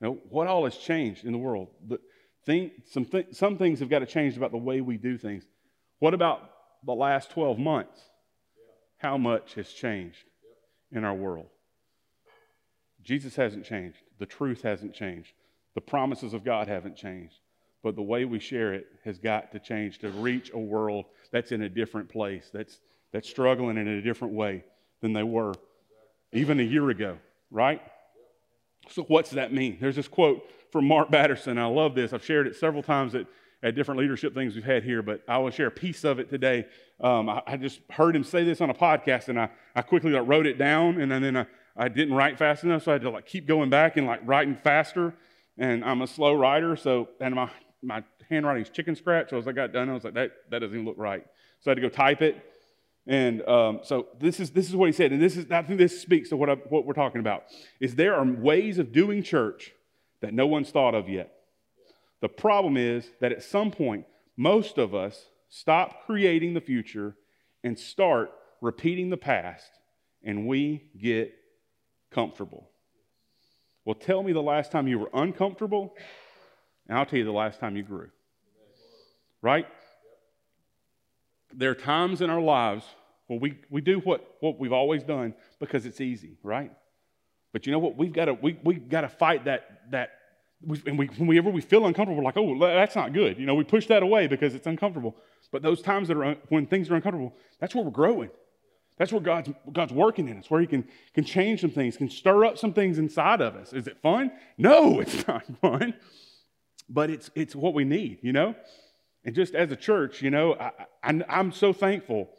Now, 0.00 0.16
what 0.28 0.46
all 0.46 0.64
has 0.64 0.76
changed 0.76 1.24
in 1.24 1.32
the 1.32 1.38
world? 1.38 1.68
The 1.86 2.00
thing, 2.44 2.70
some, 2.86 3.04
th- 3.04 3.28
some 3.32 3.56
things 3.58 3.78
have 3.80 3.90
got 3.90 4.00
to 4.00 4.06
change 4.06 4.36
about 4.36 4.50
the 4.50 4.58
way 4.58 4.80
we 4.80 4.96
do 4.96 5.16
things. 5.16 5.44
What 5.98 6.14
about 6.14 6.40
the 6.84 6.94
last 6.94 7.30
12 7.30 7.58
months? 7.58 8.00
How 8.96 9.16
much 9.16 9.54
has 9.54 9.70
changed? 9.70 10.24
in 10.92 11.04
our 11.04 11.14
world. 11.14 11.46
Jesus 13.02 13.36
hasn't 13.36 13.64
changed. 13.64 13.98
The 14.18 14.26
truth 14.26 14.62
hasn't 14.62 14.94
changed. 14.94 15.32
The 15.74 15.80
promises 15.80 16.34
of 16.34 16.44
God 16.44 16.68
haven't 16.68 16.96
changed. 16.96 17.36
but 17.82 17.96
the 17.96 18.02
way 18.02 18.26
we 18.26 18.38
share 18.38 18.74
it 18.74 18.86
has 19.04 19.18
got 19.18 19.50
to 19.52 19.58
change 19.58 20.00
to 20.00 20.10
reach 20.10 20.50
a 20.52 20.58
world 20.58 21.06
that's 21.32 21.50
in 21.50 21.62
a 21.62 21.68
different 21.68 22.10
place, 22.10 22.50
that's, 22.52 22.78
that's 23.10 23.26
struggling 23.26 23.78
in 23.78 23.88
a 23.88 24.02
different 24.02 24.34
way 24.34 24.62
than 25.00 25.14
they 25.14 25.22
were 25.22 25.54
even 26.32 26.60
a 26.60 26.62
year 26.62 26.88
ago, 26.90 27.18
right? 27.50 27.82
So, 28.88 29.02
what's 29.02 29.30
that 29.30 29.52
mean? 29.52 29.78
There's 29.80 29.96
this 29.96 30.08
quote 30.08 30.42
from 30.72 30.86
Mark 30.86 31.10
Batterson. 31.10 31.58
I 31.58 31.66
love 31.66 31.94
this. 31.94 32.12
I've 32.12 32.24
shared 32.24 32.46
it 32.46 32.56
several 32.56 32.82
times 32.82 33.14
at, 33.14 33.26
at 33.62 33.74
different 33.74 34.00
leadership 34.00 34.34
things 34.34 34.54
we've 34.54 34.64
had 34.64 34.82
here, 34.82 35.02
but 35.02 35.22
I 35.28 35.38
will 35.38 35.50
share 35.50 35.66
a 35.66 35.72
piece 35.72 36.04
of 36.04 36.18
it 36.18 36.30
today. 36.30 36.66
Um, 37.00 37.28
I, 37.28 37.42
I, 37.46 37.56
just 37.56 37.80
heard 37.90 38.14
him 38.16 38.24
say 38.24 38.44
this 38.44 38.60
on 38.60 38.70
a 38.70 38.74
podcast, 38.74 39.28
and 39.28 39.38
I, 39.38 39.50
I 39.74 39.82
quickly 39.82 40.12
like, 40.12 40.26
wrote 40.26 40.46
it 40.46 40.58
down, 40.58 41.00
and 41.00 41.10
then 41.10 41.36
I, 41.36 41.46
I 41.76 41.88
didn't 41.88 42.14
write 42.14 42.38
fast 42.38 42.64
enough, 42.64 42.84
so 42.84 42.92
I 42.92 42.94
had 42.94 43.02
to 43.02 43.10
like 43.10 43.26
keep 43.26 43.46
going 43.46 43.70
back 43.70 43.96
and 43.96 44.06
like 44.06 44.20
writing 44.24 44.56
faster. 44.56 45.14
And 45.58 45.84
I'm 45.84 46.02
a 46.02 46.06
slow 46.06 46.34
writer, 46.34 46.76
so 46.76 47.08
and 47.20 47.34
my 47.34 47.50
my 47.82 48.02
handwriting's 48.28 48.70
chicken 48.70 48.94
scratch. 48.94 49.30
So 49.30 49.38
as 49.38 49.46
I 49.46 49.52
got 49.52 49.72
done, 49.72 49.90
I 49.90 49.94
was 49.94 50.04
like, 50.04 50.14
that 50.14 50.32
that 50.50 50.60
doesn't 50.60 50.74
even 50.74 50.86
look 50.86 50.98
right. 50.98 51.24
So 51.60 51.70
I 51.70 51.72
had 51.72 51.76
to 51.76 51.82
go 51.82 51.88
type 51.88 52.22
it. 52.22 52.42
And 53.10 53.42
um, 53.48 53.80
so 53.82 54.06
this 54.20 54.38
is 54.38 54.50
this 54.52 54.68
is 54.68 54.76
what 54.76 54.86
he 54.86 54.92
said, 54.92 55.10
and 55.10 55.20
this 55.20 55.36
is 55.36 55.50
I 55.50 55.62
think 55.62 55.80
this 55.80 56.00
speaks 56.00 56.28
to 56.28 56.36
what 56.36 56.48
I, 56.48 56.54
what 56.54 56.86
we're 56.86 56.92
talking 56.92 57.18
about. 57.20 57.42
Is 57.80 57.96
there 57.96 58.14
are 58.14 58.24
ways 58.24 58.78
of 58.78 58.92
doing 58.92 59.24
church 59.24 59.72
that 60.20 60.32
no 60.32 60.46
one's 60.46 60.70
thought 60.70 60.94
of 60.94 61.08
yet. 61.08 61.32
The 62.20 62.28
problem 62.28 62.76
is 62.76 63.10
that 63.20 63.32
at 63.32 63.42
some 63.42 63.72
point, 63.72 64.06
most 64.36 64.78
of 64.78 64.94
us 64.94 65.26
stop 65.48 66.06
creating 66.06 66.54
the 66.54 66.60
future 66.60 67.16
and 67.64 67.76
start 67.76 68.30
repeating 68.60 69.10
the 69.10 69.16
past, 69.16 69.72
and 70.22 70.46
we 70.46 70.84
get 70.96 71.34
comfortable. 72.12 72.70
Well, 73.84 73.96
tell 73.96 74.22
me 74.22 74.32
the 74.32 74.40
last 74.40 74.70
time 74.70 74.86
you 74.86 75.00
were 75.00 75.10
uncomfortable, 75.12 75.96
and 76.86 76.96
I'll 76.96 77.06
tell 77.06 77.18
you 77.18 77.24
the 77.24 77.32
last 77.32 77.58
time 77.58 77.76
you 77.76 77.82
grew. 77.82 78.10
Right? 79.42 79.66
There 81.52 81.72
are 81.72 81.74
times 81.74 82.20
in 82.20 82.30
our 82.30 82.40
lives 82.40 82.84
where 83.30 83.38
we, 83.38 83.56
we 83.70 83.80
do 83.80 84.00
what, 84.00 84.26
what 84.40 84.58
we've 84.58 84.72
always 84.72 85.04
done 85.04 85.34
because 85.60 85.86
it's 85.86 86.00
easy, 86.00 86.36
right? 86.42 86.72
But 87.52 87.64
you 87.64 87.70
know 87.70 87.78
what? 87.78 87.96
We've 87.96 88.12
got 88.12 88.24
to 88.24 88.34
we, 88.34 88.58
we've 88.64 88.88
got 88.88 89.02
to 89.02 89.08
fight 89.08 89.44
that 89.44 89.82
that 89.92 90.10
we, 90.66 90.82
and 90.84 90.98
we, 90.98 91.06
whenever 91.06 91.48
we 91.48 91.60
feel 91.60 91.86
uncomfortable, 91.86 92.16
we're 92.16 92.24
like, 92.24 92.36
oh, 92.36 92.58
that's 92.58 92.96
not 92.96 93.12
good. 93.12 93.38
You 93.38 93.46
know, 93.46 93.54
we 93.54 93.62
push 93.62 93.86
that 93.86 94.02
away 94.02 94.26
because 94.26 94.56
it's 94.56 94.66
uncomfortable. 94.66 95.14
But 95.52 95.62
those 95.62 95.80
times 95.80 96.08
that 96.08 96.16
are 96.16 96.36
when 96.48 96.66
things 96.66 96.90
are 96.90 96.96
uncomfortable, 96.96 97.32
that's 97.60 97.72
where 97.72 97.84
we're 97.84 97.92
growing. 97.92 98.30
That's 98.98 99.12
where 99.12 99.22
God's, 99.22 99.50
God's 99.72 99.92
working 99.92 100.28
in 100.28 100.38
us, 100.38 100.50
where 100.50 100.60
He 100.60 100.66
can, 100.66 100.86
can 101.14 101.24
change 101.24 101.60
some 101.60 101.70
things, 101.70 101.96
can 101.96 102.10
stir 102.10 102.44
up 102.44 102.58
some 102.58 102.72
things 102.72 102.98
inside 102.98 103.40
of 103.40 103.54
us. 103.54 103.72
Is 103.72 103.86
it 103.86 103.96
fun? 104.02 104.32
No, 104.58 104.98
it's 105.04 105.24
not 105.28 105.44
fun. 105.60 105.94
But 106.88 107.10
it's, 107.10 107.30
it's 107.36 107.54
what 107.54 107.74
we 107.74 107.84
need, 107.84 108.18
you 108.22 108.32
know? 108.32 108.56
And 109.24 109.36
just 109.36 109.54
as 109.54 109.70
a 109.70 109.76
church, 109.76 110.20
you 110.20 110.30
know, 110.30 110.54
I, 110.54 110.72
I, 111.02 111.22
I'm 111.28 111.52
so 111.52 111.72
thankful. 111.72 112.30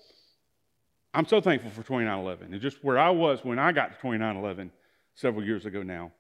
I'm 1.14 1.26
so 1.26 1.42
thankful 1.42 1.72
for 1.72 1.84
2911 1.84 2.54
and 2.54 2.62
just 2.62 2.84
where 2.84 2.98
I 2.98 3.10
was 3.10 3.44
when 3.44 3.60
I 3.60 3.72
got 3.72 3.88
to 3.88 3.96
2911 3.96 4.72
several 5.14 5.44
years 5.44 5.66
ago 5.66 5.84
now. 5.84 6.12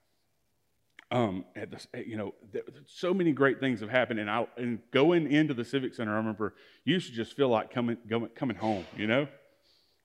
Um, 1.11 1.43
at 1.55 1.85
you 2.07 2.15
know, 2.15 2.33
so 2.85 3.13
many 3.13 3.33
great 3.33 3.59
things 3.59 3.81
have 3.81 3.89
happened, 3.89 4.21
and 4.21 4.29
I 4.29 4.47
and 4.55 4.79
going 4.91 5.29
into 5.29 5.53
the 5.53 5.65
civic 5.65 5.93
center, 5.93 6.13
I 6.13 6.17
remember 6.17 6.53
you 6.85 6.93
used 6.93 7.09
to 7.09 7.13
just 7.13 7.35
feel 7.35 7.49
like 7.49 7.69
coming 7.69 7.97
going, 8.07 8.29
coming 8.29 8.55
home, 8.55 8.85
you 8.95 9.07
know. 9.07 9.27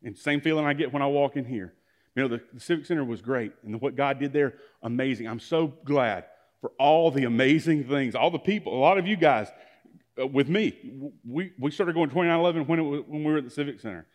And 0.03 0.19
same 0.19 0.41
feeling 0.41 0.67
I 0.67 0.73
get 0.73 0.93
when 0.93 1.03
I 1.03 1.07
walk 1.07 1.37
in 1.37 1.45
here. 1.45 1.75
You 2.17 2.23
know, 2.23 2.29
the, 2.29 2.41
the 2.53 2.61
Civic 2.61 2.87
Center 2.87 3.05
was 3.05 3.21
great, 3.21 3.53
and 3.63 3.81
what 3.81 3.95
God 3.95 4.19
did 4.19 4.33
there, 4.33 4.55
amazing. 4.83 5.29
I'm 5.29 5.39
so 5.39 5.69
glad 5.85 6.25
for 6.61 6.73
all 6.79 7.11
the 7.11 7.25
amazing 7.25 7.85
things, 7.85 8.15
all 8.15 8.31
the 8.31 8.39
people, 8.39 8.77
a 8.77 8.81
lot 8.81 8.99
of 8.99 9.07
you 9.07 9.17
guys 9.17 9.49
uh, 10.21 10.27
with 10.27 10.49
me. 10.49 11.13
We, 11.25 11.53
we 11.59 11.71
started 11.71 11.95
going 11.95 12.09
2911 12.09 12.67
when, 12.67 12.79
it 12.79 12.83
was, 12.83 13.03
when 13.07 13.23
we 13.23 13.33
were 13.33 13.39
at 13.39 13.45
the 13.45 13.51
Civic 13.51 13.81
Center. 13.81 14.07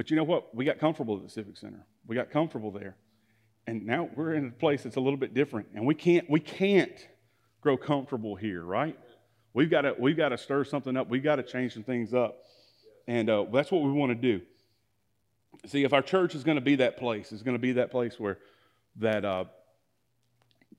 But 0.00 0.08
you 0.08 0.16
know 0.16 0.24
what? 0.24 0.54
We 0.54 0.64
got 0.64 0.78
comfortable 0.78 1.18
at 1.18 1.24
the 1.24 1.28
Civic 1.28 1.58
Center. 1.58 1.84
We 2.06 2.16
got 2.16 2.30
comfortable 2.30 2.70
there. 2.70 2.96
And 3.66 3.84
now 3.84 4.08
we're 4.16 4.32
in 4.32 4.46
a 4.46 4.50
place 4.50 4.84
that's 4.84 4.96
a 4.96 5.00
little 5.00 5.18
bit 5.18 5.34
different. 5.34 5.66
And 5.74 5.84
we 5.84 5.94
can't, 5.94 6.24
we 6.30 6.40
can't 6.40 7.06
grow 7.60 7.76
comfortable 7.76 8.34
here, 8.34 8.64
right? 8.64 8.98
We've 9.52 9.68
got 9.68 9.82
to, 9.82 9.94
we've 9.98 10.16
got 10.16 10.30
to 10.30 10.38
stir 10.38 10.64
something 10.64 10.96
up. 10.96 11.10
We've 11.10 11.22
got 11.22 11.36
to 11.36 11.42
change 11.42 11.74
some 11.74 11.82
things 11.82 12.14
up. 12.14 12.38
And 13.08 13.28
uh, 13.28 13.44
that's 13.52 13.70
what 13.70 13.82
we 13.82 13.92
want 13.92 14.08
to 14.08 14.14
do. 14.14 14.40
See, 15.66 15.84
if 15.84 15.92
our 15.92 16.00
church 16.00 16.34
is 16.34 16.44
going 16.44 16.56
to 16.56 16.62
be 16.62 16.76
that 16.76 16.96
place, 16.96 17.30
is 17.30 17.42
going 17.42 17.56
to 17.56 17.60
be 17.60 17.72
that 17.72 17.90
place 17.90 18.18
where 18.18 18.38
that 18.96 19.26
uh, 19.26 19.44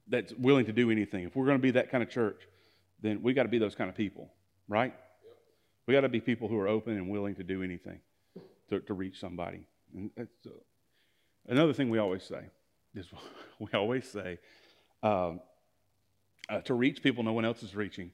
that's 0.08 0.34
willing 0.34 0.66
to 0.66 0.74
do 0.74 0.90
anything. 0.90 1.26
If 1.26 1.36
we're 1.36 1.46
going 1.46 1.60
to 1.60 1.62
be 1.62 1.70
that 1.70 1.92
kind 1.92 2.02
of 2.02 2.10
church, 2.10 2.42
then 3.04 3.22
we 3.22 3.34
got 3.34 3.44
to 3.44 3.50
be 3.50 3.60
those 3.60 3.76
kind 3.76 3.88
of 3.88 3.96
people, 3.96 4.34
right? 4.68 4.96
We 5.86 5.94
got 5.94 6.02
to 6.02 6.10
be 6.10 6.22
people 6.22 6.48
who 6.48 6.58
are 6.58 6.68
open 6.68 6.94
and 6.94 7.08
willing 7.08 7.36
to 7.36 7.44
do 7.44 7.62
anything 7.62 8.00
to, 8.72 8.80
to 8.82 8.94
reach 8.94 9.20
somebody. 9.20 9.68
And 9.94 10.10
uh, 10.18 10.50
another 11.48 11.74
thing 11.74 11.90
we 11.90 12.00
always 12.00 12.24
say 12.24 12.42
is 12.96 13.08
we 13.60 13.68
always 13.74 14.10
say 14.10 14.40
um, 15.04 15.40
uh, 16.50 16.62
to 16.62 16.74
reach 16.74 17.04
people 17.04 17.24
no 17.24 17.34
one 17.34 17.46
else 17.46 17.62
is 17.62 17.76
reaching. 17.76 18.12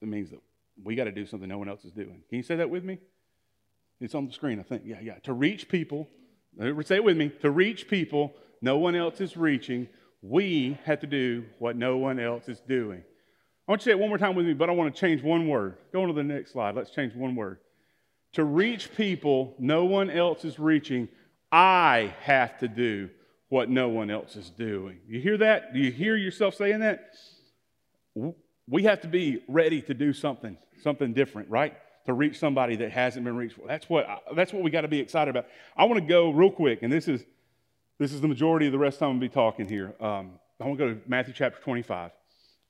It 0.00 0.08
means 0.08 0.30
that 0.30 0.40
we 0.82 0.94
got 0.94 1.04
to 1.04 1.12
do 1.12 1.26
something 1.26 1.48
no 1.48 1.58
one 1.58 1.68
else 1.68 1.84
is 1.84 1.92
doing. 1.92 2.22
Can 2.28 2.36
you 2.36 2.42
say 2.42 2.56
that 2.56 2.70
with 2.70 2.84
me? 2.84 2.98
It's 4.00 4.14
on 4.14 4.26
the 4.26 4.32
screen, 4.32 4.60
I 4.60 4.62
think. 4.62 4.82
Yeah, 4.84 5.00
yeah. 5.02 5.14
To 5.20 5.32
reach 5.32 5.68
people, 5.68 6.08
say 6.82 6.96
it 6.96 7.04
with 7.04 7.16
me, 7.16 7.30
to 7.40 7.50
reach 7.50 7.88
people 7.88 8.34
no 8.60 8.76
one 8.76 8.94
else 8.94 9.20
is 9.20 9.36
reaching, 9.36 9.88
we 10.20 10.78
have 10.84 11.00
to 11.00 11.06
do 11.06 11.44
what 11.58 11.76
no 11.76 11.96
one 11.96 12.18
else 12.18 12.48
is 12.48 12.60
doing. 12.60 13.02
I 13.66 13.72
want 13.72 13.80
you 13.80 13.84
to 13.84 13.84
say 13.84 13.90
it 13.92 13.98
one 13.98 14.10
more 14.10 14.18
time 14.18 14.34
with 14.34 14.46
me, 14.46 14.52
but 14.52 14.68
I 14.68 14.72
want 14.72 14.94
to 14.94 15.00
change 15.00 15.22
one 15.22 15.48
word. 15.48 15.78
Go 15.92 16.02
on 16.02 16.08
to 16.08 16.14
the 16.14 16.22
next 16.22 16.52
slide. 16.52 16.74
Let's 16.74 16.90
change 16.90 17.14
one 17.14 17.34
word. 17.34 17.58
To 18.36 18.44
reach 18.44 18.94
people 18.96 19.54
no 19.58 19.84
one 19.84 20.10
else 20.10 20.44
is 20.44 20.58
reaching, 20.58 21.08
I 21.50 22.14
have 22.20 22.58
to 22.58 22.68
do 22.68 23.10
what 23.48 23.68
no 23.68 23.88
one 23.88 24.10
else 24.10 24.36
is 24.36 24.50
doing. 24.50 24.98
You 25.08 25.20
hear 25.20 25.38
that? 25.38 25.74
Do 25.74 25.80
you 25.80 25.90
hear 25.90 26.16
yourself 26.16 26.54
saying 26.54 26.80
that? 26.80 27.14
We 28.68 28.84
have 28.84 29.00
to 29.02 29.08
be 29.08 29.42
ready 29.48 29.82
to 29.82 29.94
do 29.94 30.12
something, 30.12 30.56
something 30.82 31.12
different, 31.12 31.50
right? 31.50 31.76
to 32.06 32.12
reach 32.12 32.38
somebody 32.38 32.76
that 32.76 32.92
hasn't 32.92 33.24
been 33.24 33.36
reached. 33.36 33.58
That's 33.66 33.88
what, 33.90 34.06
that's 34.34 34.52
what 34.52 34.62
we 34.62 34.70
got 34.70 34.82
to 34.82 34.88
be 34.88 35.00
excited 35.00 35.30
about. 35.30 35.46
I 35.76 35.84
want 35.84 36.00
to 36.00 36.06
go 36.06 36.30
real 36.30 36.50
quick, 36.50 36.82
and 36.82 36.92
this 36.92 37.08
is, 37.08 37.24
this 37.98 38.12
is 38.12 38.20
the 38.20 38.28
majority 38.28 38.66
of 38.66 38.72
the 38.72 38.78
rest 38.78 38.96
of 38.96 39.08
time 39.08 39.20
to 39.20 39.20
be 39.20 39.28
talking 39.28 39.68
here. 39.68 39.94
Um, 40.00 40.38
I 40.60 40.64
want 40.64 40.78
to 40.78 40.86
go 40.86 40.94
to 40.94 41.00
Matthew 41.08 41.34
chapter 41.34 41.60
25. 41.60 42.12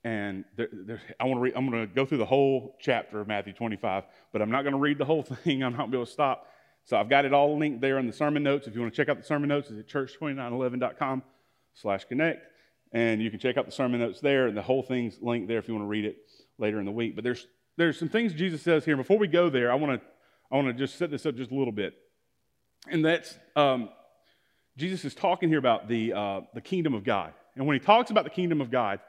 And 0.07 0.45
there, 0.55 0.69
there, 0.71 1.01
I 1.19 1.25
want 1.25 1.35
to 1.35 1.41
read, 1.41 1.53
I'm 1.53 1.69
going 1.69 1.85
to 1.85 1.93
go 1.93 2.05
through 2.05 2.19
the 2.19 2.25
whole 2.25 2.77
chapter 2.79 3.19
of 3.19 3.27
Matthew 3.27 3.51
25, 3.51 4.05
but 4.31 4.41
I'm 4.41 4.49
not 4.49 4.61
going 4.61 4.71
to 4.71 4.79
read 4.79 4.97
the 4.97 5.03
whole 5.03 5.21
thing. 5.43 5.61
I'm 5.61 5.73
not 5.73 5.79
going 5.79 5.91
to 5.91 5.97
be 5.97 5.97
able 5.97 6.05
to 6.05 6.11
stop. 6.13 6.47
So 6.85 6.95
I've 6.95 7.09
got 7.09 7.25
it 7.25 7.33
all 7.33 7.59
linked 7.59 7.81
there 7.81 7.99
in 7.99 8.07
the 8.07 8.13
sermon 8.13 8.41
notes. 8.41 8.67
If 8.67 8.73
you 8.73 8.79
want 8.79 8.93
to 8.93 8.95
check 8.95 9.09
out 9.09 9.17
the 9.17 9.25
sermon 9.25 9.49
notes, 9.49 9.69
it's 9.69 9.79
at 9.81 9.87
church2911.com 9.89 11.23
slash 11.73 12.05
connect. 12.05 12.47
And 12.93 13.21
you 13.21 13.29
can 13.29 13.37
check 13.37 13.57
out 13.57 13.65
the 13.65 13.71
sermon 13.73 13.99
notes 13.99 14.21
there, 14.21 14.47
and 14.47 14.55
the 14.55 14.61
whole 14.61 14.81
thing's 14.81 15.17
linked 15.21 15.49
there 15.49 15.57
if 15.57 15.67
you 15.67 15.73
want 15.73 15.83
to 15.83 15.89
read 15.89 16.05
it 16.05 16.15
later 16.57 16.79
in 16.79 16.85
the 16.85 16.91
week. 16.93 17.13
But 17.15 17.25
there's 17.25 17.45
there's 17.75 17.99
some 17.99 18.07
things 18.07 18.33
Jesus 18.33 18.61
says 18.61 18.85
here. 18.85 18.95
Before 18.95 19.17
we 19.17 19.27
go 19.27 19.49
there, 19.49 19.69
I 19.69 19.75
want 19.75 20.01
to 20.01 20.07
I 20.49 20.55
want 20.55 20.69
to 20.69 20.73
just 20.73 20.97
set 20.97 21.11
this 21.11 21.25
up 21.25 21.35
just 21.35 21.51
a 21.51 21.53
little 21.53 21.73
bit, 21.73 21.95
and 22.89 23.03
that's 23.03 23.37
um, 23.57 23.89
Jesus 24.77 25.03
is 25.03 25.13
talking 25.13 25.49
here 25.49 25.59
about 25.59 25.89
the 25.89 26.13
uh, 26.13 26.41
the 26.53 26.61
kingdom 26.61 26.93
of 26.93 27.03
God. 27.03 27.33
And 27.57 27.67
when 27.67 27.77
he 27.77 27.85
talks 27.85 28.09
about 28.09 28.23
the 28.23 28.29
kingdom 28.29 28.61
of 28.61 28.71
God, 28.71 29.01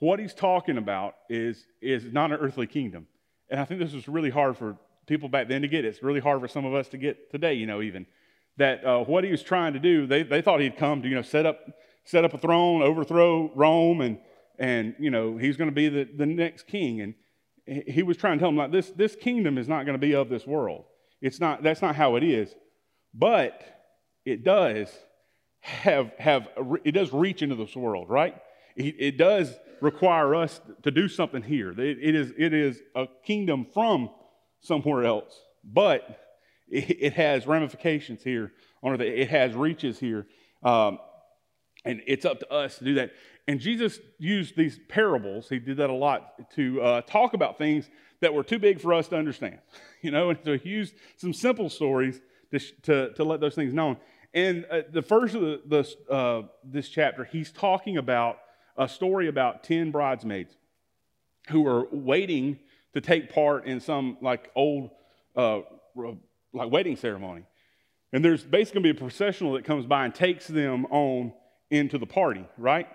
what 0.00 0.18
he's 0.18 0.34
talking 0.34 0.76
about 0.76 1.14
is 1.28 1.66
is 1.80 2.04
not 2.12 2.32
an 2.32 2.38
earthly 2.38 2.66
kingdom. 2.66 3.06
And 3.48 3.60
I 3.60 3.64
think 3.64 3.80
this 3.80 3.92
was 3.92 4.08
really 4.08 4.30
hard 4.30 4.56
for 4.56 4.76
people 5.06 5.28
back 5.28 5.48
then 5.48 5.62
to 5.62 5.68
get. 5.68 5.84
It's 5.84 6.02
really 6.02 6.20
hard 6.20 6.40
for 6.40 6.48
some 6.48 6.64
of 6.64 6.74
us 6.74 6.88
to 6.88 6.98
get 6.98 7.30
today. 7.30 7.54
You 7.54 7.66
know, 7.66 7.82
even 7.82 8.06
that 8.56 8.84
uh, 8.84 9.04
what 9.04 9.24
he 9.24 9.30
was 9.30 9.42
trying 9.42 9.74
to 9.74 9.78
do, 9.78 10.06
they 10.06 10.22
they 10.22 10.42
thought 10.42 10.60
he'd 10.60 10.76
come 10.76 11.02
to 11.02 11.08
you 11.08 11.14
know 11.14 11.22
set 11.22 11.46
up 11.46 11.60
set 12.04 12.24
up 12.24 12.34
a 12.34 12.38
throne, 12.38 12.82
overthrow 12.82 13.52
Rome, 13.54 14.00
and 14.00 14.18
and 14.60 14.94
you 14.98 15.10
know 15.10 15.36
he's 15.36 15.56
going 15.56 15.70
to 15.70 15.74
be 15.74 15.88
the, 15.88 16.04
the 16.04 16.26
next 16.26 16.66
king 16.66 17.00
and 17.00 17.14
he 17.86 18.02
was 18.02 18.16
trying 18.16 18.38
to 18.38 18.42
tell 18.42 18.48
them 18.48 18.56
like 18.56 18.70
this 18.70 18.90
this 18.90 19.16
kingdom 19.16 19.58
is 19.58 19.66
not 19.66 19.84
going 19.86 19.94
to 19.94 19.98
be 19.98 20.14
of 20.14 20.28
this 20.28 20.46
world 20.46 20.84
it's 21.20 21.40
not 21.40 21.62
that's 21.62 21.82
not 21.82 21.96
how 21.96 22.16
it 22.16 22.22
is 22.22 22.54
but 23.14 23.62
it 24.24 24.44
does 24.44 24.88
have 25.60 26.12
have 26.18 26.48
it 26.84 26.92
does 26.92 27.12
reach 27.12 27.42
into 27.42 27.54
this 27.54 27.74
world 27.74 28.08
right 28.08 28.36
it, 28.76 28.94
it 28.98 29.16
does 29.16 29.52
require 29.80 30.34
us 30.34 30.60
to 30.82 30.90
do 30.90 31.08
something 31.08 31.42
here 31.42 31.70
it, 31.72 31.98
it 32.00 32.14
is 32.14 32.32
it 32.36 32.52
is 32.52 32.80
a 32.94 33.06
kingdom 33.24 33.66
from 33.72 34.10
somewhere 34.60 35.04
else 35.04 35.40
but 35.64 36.20
it, 36.68 36.96
it 37.00 37.12
has 37.14 37.46
ramifications 37.46 38.22
here 38.22 38.52
on 38.82 38.92
earth 38.92 39.00
it 39.00 39.28
has 39.28 39.54
reaches 39.54 39.98
here 39.98 40.26
um, 40.62 40.98
and 41.84 42.02
it's 42.06 42.24
up 42.24 42.40
to 42.40 42.52
us 42.52 42.78
to 42.78 42.84
do 42.84 42.94
that 42.94 43.10
and 43.50 43.58
Jesus 43.58 43.98
used 44.20 44.56
these 44.56 44.78
parables, 44.88 45.48
he 45.48 45.58
did 45.58 45.78
that 45.78 45.90
a 45.90 45.94
lot, 45.94 46.48
to 46.52 46.80
uh, 46.80 47.00
talk 47.02 47.34
about 47.34 47.58
things 47.58 47.90
that 48.20 48.32
were 48.32 48.44
too 48.44 48.60
big 48.60 48.80
for 48.80 48.94
us 48.94 49.08
to 49.08 49.16
understand. 49.16 49.58
You 50.02 50.10
know, 50.10 50.30
and 50.30 50.38
so 50.42 50.56
he 50.56 50.70
used 50.70 50.94
some 51.18 51.34
simple 51.34 51.68
stories 51.68 52.22
to, 52.52 52.58
to, 52.84 53.12
to 53.12 53.22
let 53.22 53.40
those 53.40 53.54
things 53.54 53.74
known. 53.74 53.98
And 54.32 54.64
uh, 54.70 54.80
the 54.90 55.02
first 55.02 55.34
of 55.34 55.42
the, 55.42 55.60
the 55.66 56.10
uh, 56.10 56.42
this 56.64 56.88
chapter, 56.88 57.24
he's 57.24 57.52
talking 57.52 57.98
about 57.98 58.38
a 58.76 58.88
story 58.88 59.28
about 59.28 59.64
10 59.64 59.90
bridesmaids. 59.90 60.56
who 61.48 61.66
are 61.66 61.86
waiting 61.90 62.58
to 62.94 63.00
take 63.00 63.32
part 63.32 63.66
in 63.66 63.80
some 63.80 64.16
like 64.20 64.50
old 64.54 64.90
uh, 65.36 65.60
like 66.52 66.70
wedding 66.70 66.96
ceremony. 66.96 67.44
And 68.12 68.24
there's 68.24 68.42
basically 68.42 68.82
going 68.82 68.94
to 68.94 68.94
be 68.94 68.98
a 68.98 69.08
processional 69.08 69.52
that 69.54 69.64
comes 69.64 69.86
by 69.86 70.04
and 70.04 70.14
takes 70.14 70.46
them 70.46 70.86
on 70.86 71.32
into 71.70 71.98
the 71.98 72.06
party, 72.06 72.44
right? 72.58 72.88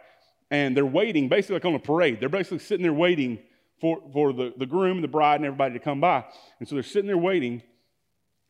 And 0.51 0.75
they're 0.75 0.86
waiting, 0.86 1.29
basically 1.29 1.55
like 1.55 1.65
on 1.65 1.75
a 1.75 1.79
parade. 1.79 2.20
They're 2.20 2.29
basically 2.29 2.60
sitting 2.60 2.84
there 2.84 2.94
waiting 2.94 3.39
for, 3.79 4.01
for 4.13 4.34
the, 4.34 4.53
the 4.58 4.65
groom, 4.65 4.98
and 4.98 5.03
the 5.03 5.08
bride, 5.10 5.36
and 5.36 5.46
everybody 5.46 5.74
to 5.74 5.79
come 5.79 6.01
by. 6.01 6.25
And 6.60 6.67
so 6.67 6.75
they're 6.75 6.84
sitting 6.84 7.08
there 7.08 7.17
waiting, 7.17 7.62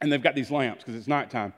and 0.02 0.12
they've 0.12 0.22
got 0.22 0.36
these 0.36 0.52
lamps 0.52 0.84
because 0.84 0.96
it's 0.96 1.08
nighttime. 1.08 1.54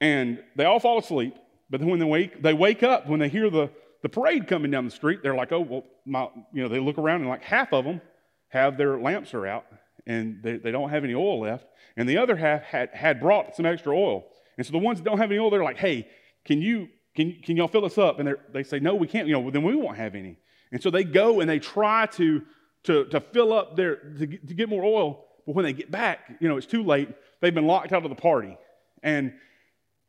And 0.00 0.42
they 0.56 0.64
all 0.64 0.80
fall 0.80 0.98
asleep, 0.98 1.34
but 1.70 1.80
then 1.80 1.88
when 1.88 1.98
they 1.98 2.06
wake, 2.06 2.40
they 2.42 2.54
wake 2.54 2.82
up, 2.82 3.08
when 3.08 3.18
they 3.18 3.28
hear 3.28 3.50
the, 3.50 3.70
the 4.02 4.08
parade 4.08 4.46
coming 4.46 4.70
down 4.70 4.84
the 4.84 4.90
street, 4.90 5.20
they're 5.22 5.34
like, 5.34 5.52
oh, 5.52 5.60
well, 5.60 5.84
my, 6.06 6.28
you 6.52 6.62
know, 6.62 6.68
they 6.68 6.78
look 6.78 6.98
around 6.98 7.20
and 7.20 7.28
like 7.28 7.42
half 7.42 7.72
of 7.72 7.84
them 7.84 8.00
have 8.48 8.76
their 8.76 8.98
lamps 8.98 9.34
are 9.34 9.46
out 9.46 9.66
and 10.06 10.42
they, 10.42 10.56
they 10.56 10.70
don't 10.70 10.90
have 10.90 11.04
any 11.04 11.14
oil 11.14 11.40
left. 11.40 11.66
And 11.96 12.08
the 12.08 12.18
other 12.18 12.36
half 12.36 12.62
had, 12.62 12.90
had 12.90 13.20
brought 13.20 13.56
some 13.56 13.66
extra 13.66 13.96
oil. 13.96 14.24
And 14.56 14.66
so 14.66 14.72
the 14.72 14.78
ones 14.78 14.98
that 14.98 15.04
don't 15.04 15.18
have 15.18 15.30
any 15.30 15.38
oil, 15.38 15.50
they're 15.50 15.64
like, 15.64 15.78
hey, 15.78 16.08
can 16.44 16.62
you, 16.62 16.88
can, 17.14 17.40
can 17.42 17.56
y'all 17.56 17.68
fill 17.68 17.84
us 17.84 17.98
up? 17.98 18.20
And 18.20 18.36
they 18.52 18.62
say, 18.62 18.78
no, 18.78 18.94
we 18.94 19.06
can't. 19.06 19.26
You 19.26 19.34
know, 19.34 19.40
well, 19.40 19.50
then 19.50 19.62
we 19.64 19.74
won't 19.74 19.96
have 19.96 20.14
any. 20.14 20.38
And 20.70 20.82
so 20.82 20.90
they 20.90 21.04
go 21.04 21.40
and 21.40 21.50
they 21.50 21.58
try 21.58 22.06
to, 22.12 22.42
to, 22.84 23.04
to 23.06 23.20
fill 23.20 23.52
up 23.52 23.76
their, 23.76 23.96
to 23.96 24.26
to 24.26 24.54
get 24.54 24.68
more 24.68 24.84
oil. 24.84 25.26
But 25.46 25.54
when 25.54 25.64
they 25.64 25.72
get 25.72 25.90
back, 25.90 26.36
you 26.40 26.48
know, 26.48 26.56
it's 26.56 26.66
too 26.66 26.82
late. 26.82 27.08
They've 27.40 27.54
been 27.54 27.66
locked 27.66 27.92
out 27.92 28.04
of 28.04 28.10
the 28.10 28.16
party. 28.16 28.56
And 29.02 29.32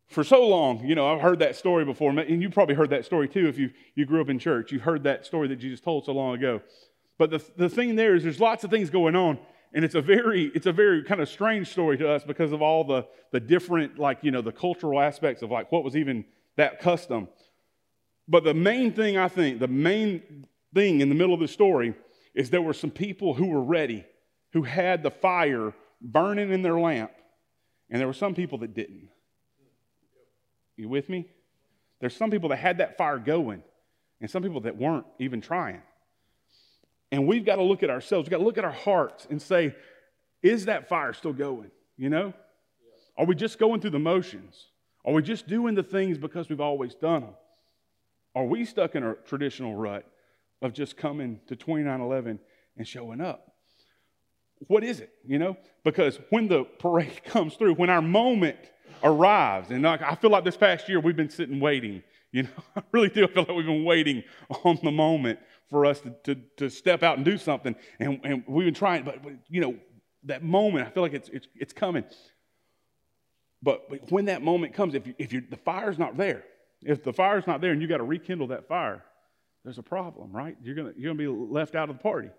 for 0.10 0.24
so 0.24 0.48
long, 0.48 0.84
you 0.84 0.96
know, 0.96 1.14
I've 1.14 1.22
heard 1.22 1.40
that 1.40 1.56
story 1.56 1.86
before, 1.86 2.10
and 2.10 2.42
you 2.42 2.50
probably 2.50 2.76
heard 2.76 2.90
that 2.90 3.06
story 3.06 3.28
too 3.28 3.48
if 3.48 3.60
you, 3.60 3.70
you 3.94 4.06
grew 4.06 4.22
up 4.22 4.30
in 4.30 4.40
church. 4.40 4.72
You've 4.72 4.82
heard 4.82 5.04
that 5.04 5.26
story 5.26 5.48
that 5.50 5.58
Jesus 5.58 5.80
told 5.80 6.06
so 6.06 6.14
long 6.14 6.36
ago. 6.36 6.62
But 7.20 7.30
the, 7.30 7.44
the 7.58 7.70
thing 7.70 7.96
there 7.96 8.16
is 8.16 8.24
there's 8.24 8.40
lots 8.40 8.64
of 8.64 8.72
things 8.72 8.90
going 8.90 9.16
on, 9.16 9.38
and 9.74 9.86
it's 9.86 9.94
a 9.94 10.02
very, 10.02 10.52
it's 10.56 10.66
a 10.66 10.72
very 10.72 11.04
kind 11.04 11.22
of 11.22 11.30
strange 11.30 11.70
story 11.70 11.96
to 11.98 12.10
us 12.10 12.24
because 12.24 12.52
of 12.52 12.62
all 12.62 12.84
the, 12.84 13.06
the 13.32 13.40
different, 13.40 14.00
like, 14.00 14.20
you 14.24 14.32
know, 14.32 14.42
the 14.42 14.52
cultural 14.52 15.00
aspects 15.00 15.44
of 15.44 15.52
like 15.52 15.72
what 15.72 15.84
was 15.84 15.96
even 15.96 16.26
that 16.58 16.80
custom. 16.80 17.28
But 18.28 18.44
the 18.44 18.56
main 18.56 18.94
thing 18.94 19.16
I 19.16 19.28
think, 19.28 19.60
the 19.60 19.68
main 19.68 20.48
thing 20.74 21.02
in 21.02 21.10
the 21.10 21.16
middle 21.16 21.36
of 21.36 21.40
the 21.40 21.48
story 21.48 21.94
is 22.34 22.50
there 22.50 22.62
were 22.62 22.74
some 22.74 22.92
people 22.92 23.36
who 23.36 23.48
were 23.48 23.64
ready, 23.64 24.06
who 24.54 24.64
had 24.64 25.04
the 25.04 25.12
fire 25.12 25.74
burning 26.02 26.52
in 26.52 26.64
their 26.64 26.80
lamp, 26.80 27.12
and 27.92 28.00
there 28.00 28.08
were 28.08 28.14
some 28.14 28.34
people 28.34 28.58
that 28.60 28.74
didn't. 28.74 29.10
You 30.80 30.90
with 30.90 31.10
me? 31.10 31.28
There's 32.00 32.16
some 32.16 32.32
people 32.32 32.50
that 32.50 32.58
had 32.58 32.78
that 32.78 32.98
fire 32.98 33.20
going, 33.20 33.62
and 34.22 34.32
some 34.32 34.42
people 34.42 34.62
that 34.62 34.78
weren't 34.78 35.06
even 35.20 35.42
trying. 35.42 35.82
And 37.12 37.28
we've 37.28 37.46
got 37.46 37.56
to 37.56 37.64
look 37.64 37.84
at 37.84 37.90
ourselves, 37.90 38.26
we've 38.26 38.32
got 38.32 38.38
to 38.38 38.44
look 38.44 38.58
at 38.58 38.66
our 38.66 38.72
hearts 38.72 39.28
and 39.30 39.42
say, 39.42 39.76
is 40.42 40.66
that 40.66 40.88
fire 40.88 41.14
still 41.14 41.34
going? 41.34 41.72
You 41.98 42.10
know? 42.10 42.34
Are 43.18 43.26
we 43.26 43.36
just 43.36 43.60
going 43.60 43.82
through 43.82 43.90
the 43.90 44.00
motions? 44.00 44.68
Are 45.04 45.14
we 45.14 45.22
just 45.22 45.48
doing 45.48 45.76
the 45.76 45.84
things 45.84 46.18
because 46.18 46.48
we've 46.48 46.62
always 46.62 46.96
done 46.96 47.22
them? 47.22 47.34
Are 48.36 48.46
we 48.46 48.64
stuck 48.64 48.96
in 48.96 49.04
a 49.04 49.16
traditional 49.16 49.76
rut 49.76 50.06
of 50.62 50.72
just 50.72 50.96
coming 50.96 51.40
to 51.48 51.56
2911 51.56 52.40
and 52.78 52.88
showing 52.88 53.20
up? 53.20 53.54
What 54.68 54.84
is 54.84 55.00
it, 55.00 55.12
you 55.26 55.40
know? 55.40 55.58
Because 55.84 56.20
when 56.30 56.48
the 56.48 56.64
parade 56.64 57.24
comes 57.26 57.56
through, 57.56 57.76
when 57.76 57.90
our 57.90 58.02
moment 58.02 58.58
arrives. 59.04 59.72
And 59.72 59.86
I 59.88 60.16
feel 60.16 60.30
like 60.30 60.44
this 60.44 60.58
past 60.58 60.88
year 60.90 61.00
we've 61.00 61.16
been 61.16 61.30
sitting 61.30 61.60
waiting. 61.60 62.04
You 62.32 62.44
know, 62.44 62.50
I 62.76 62.84
really 62.92 63.10
do 63.10 63.26
feel 63.28 63.42
like 63.42 63.58
we've 63.58 63.66
been 63.66 63.84
waiting 63.84 64.24
on 64.64 64.78
the 64.84 64.92
moment 64.92 65.40
for 65.68 65.88
us 65.88 66.00
to, 66.02 66.12
to, 66.26 66.36
to 66.58 66.70
step 66.70 67.02
out 67.02 67.16
and 67.18 67.26
do 67.26 67.40
something. 67.40 67.76
And, 68.00 68.20
and 68.24 68.44
we've 68.48 68.68
been 68.68 68.76
trying, 68.76 69.04
but, 69.04 69.24
but, 69.24 69.34
you 69.48 69.62
know, 69.62 69.76
that 70.26 70.44
moment, 70.44 70.88
I 70.88 70.92
feel 70.92 71.02
like 71.02 71.14
it's, 71.14 71.28
it's, 71.30 71.48
it's 71.56 71.74
coming. 71.74 72.04
But, 73.64 73.90
but 73.90 74.12
when 74.12 74.26
that 74.26 74.44
moment 74.44 74.76
comes, 74.76 74.94
if, 74.94 75.08
you, 75.08 75.16
if 75.18 75.34
you, 75.34 75.42
the 75.50 75.58
fire's 75.58 75.98
not 75.98 76.18
there, 76.18 76.44
if 76.84 77.04
the 77.04 77.14
fire's 77.14 77.48
not 77.48 77.62
there 77.62 77.72
and 77.72 77.82
you 77.82 77.88
got 77.88 77.98
to 77.98 78.04
rekindle 78.04 78.48
that 78.50 78.68
fire, 78.68 79.04
there's 79.64 79.80
a 79.80 79.84
problem, 79.84 80.32
right? 80.32 80.56
You're 80.62 80.76
going 80.76 80.94
you're 80.98 81.14
gonna 81.14 81.18
be 81.18 81.28
left 81.28 81.76
out 81.76 81.90
of 81.90 81.98
the 81.98 82.02
party. 82.04 82.30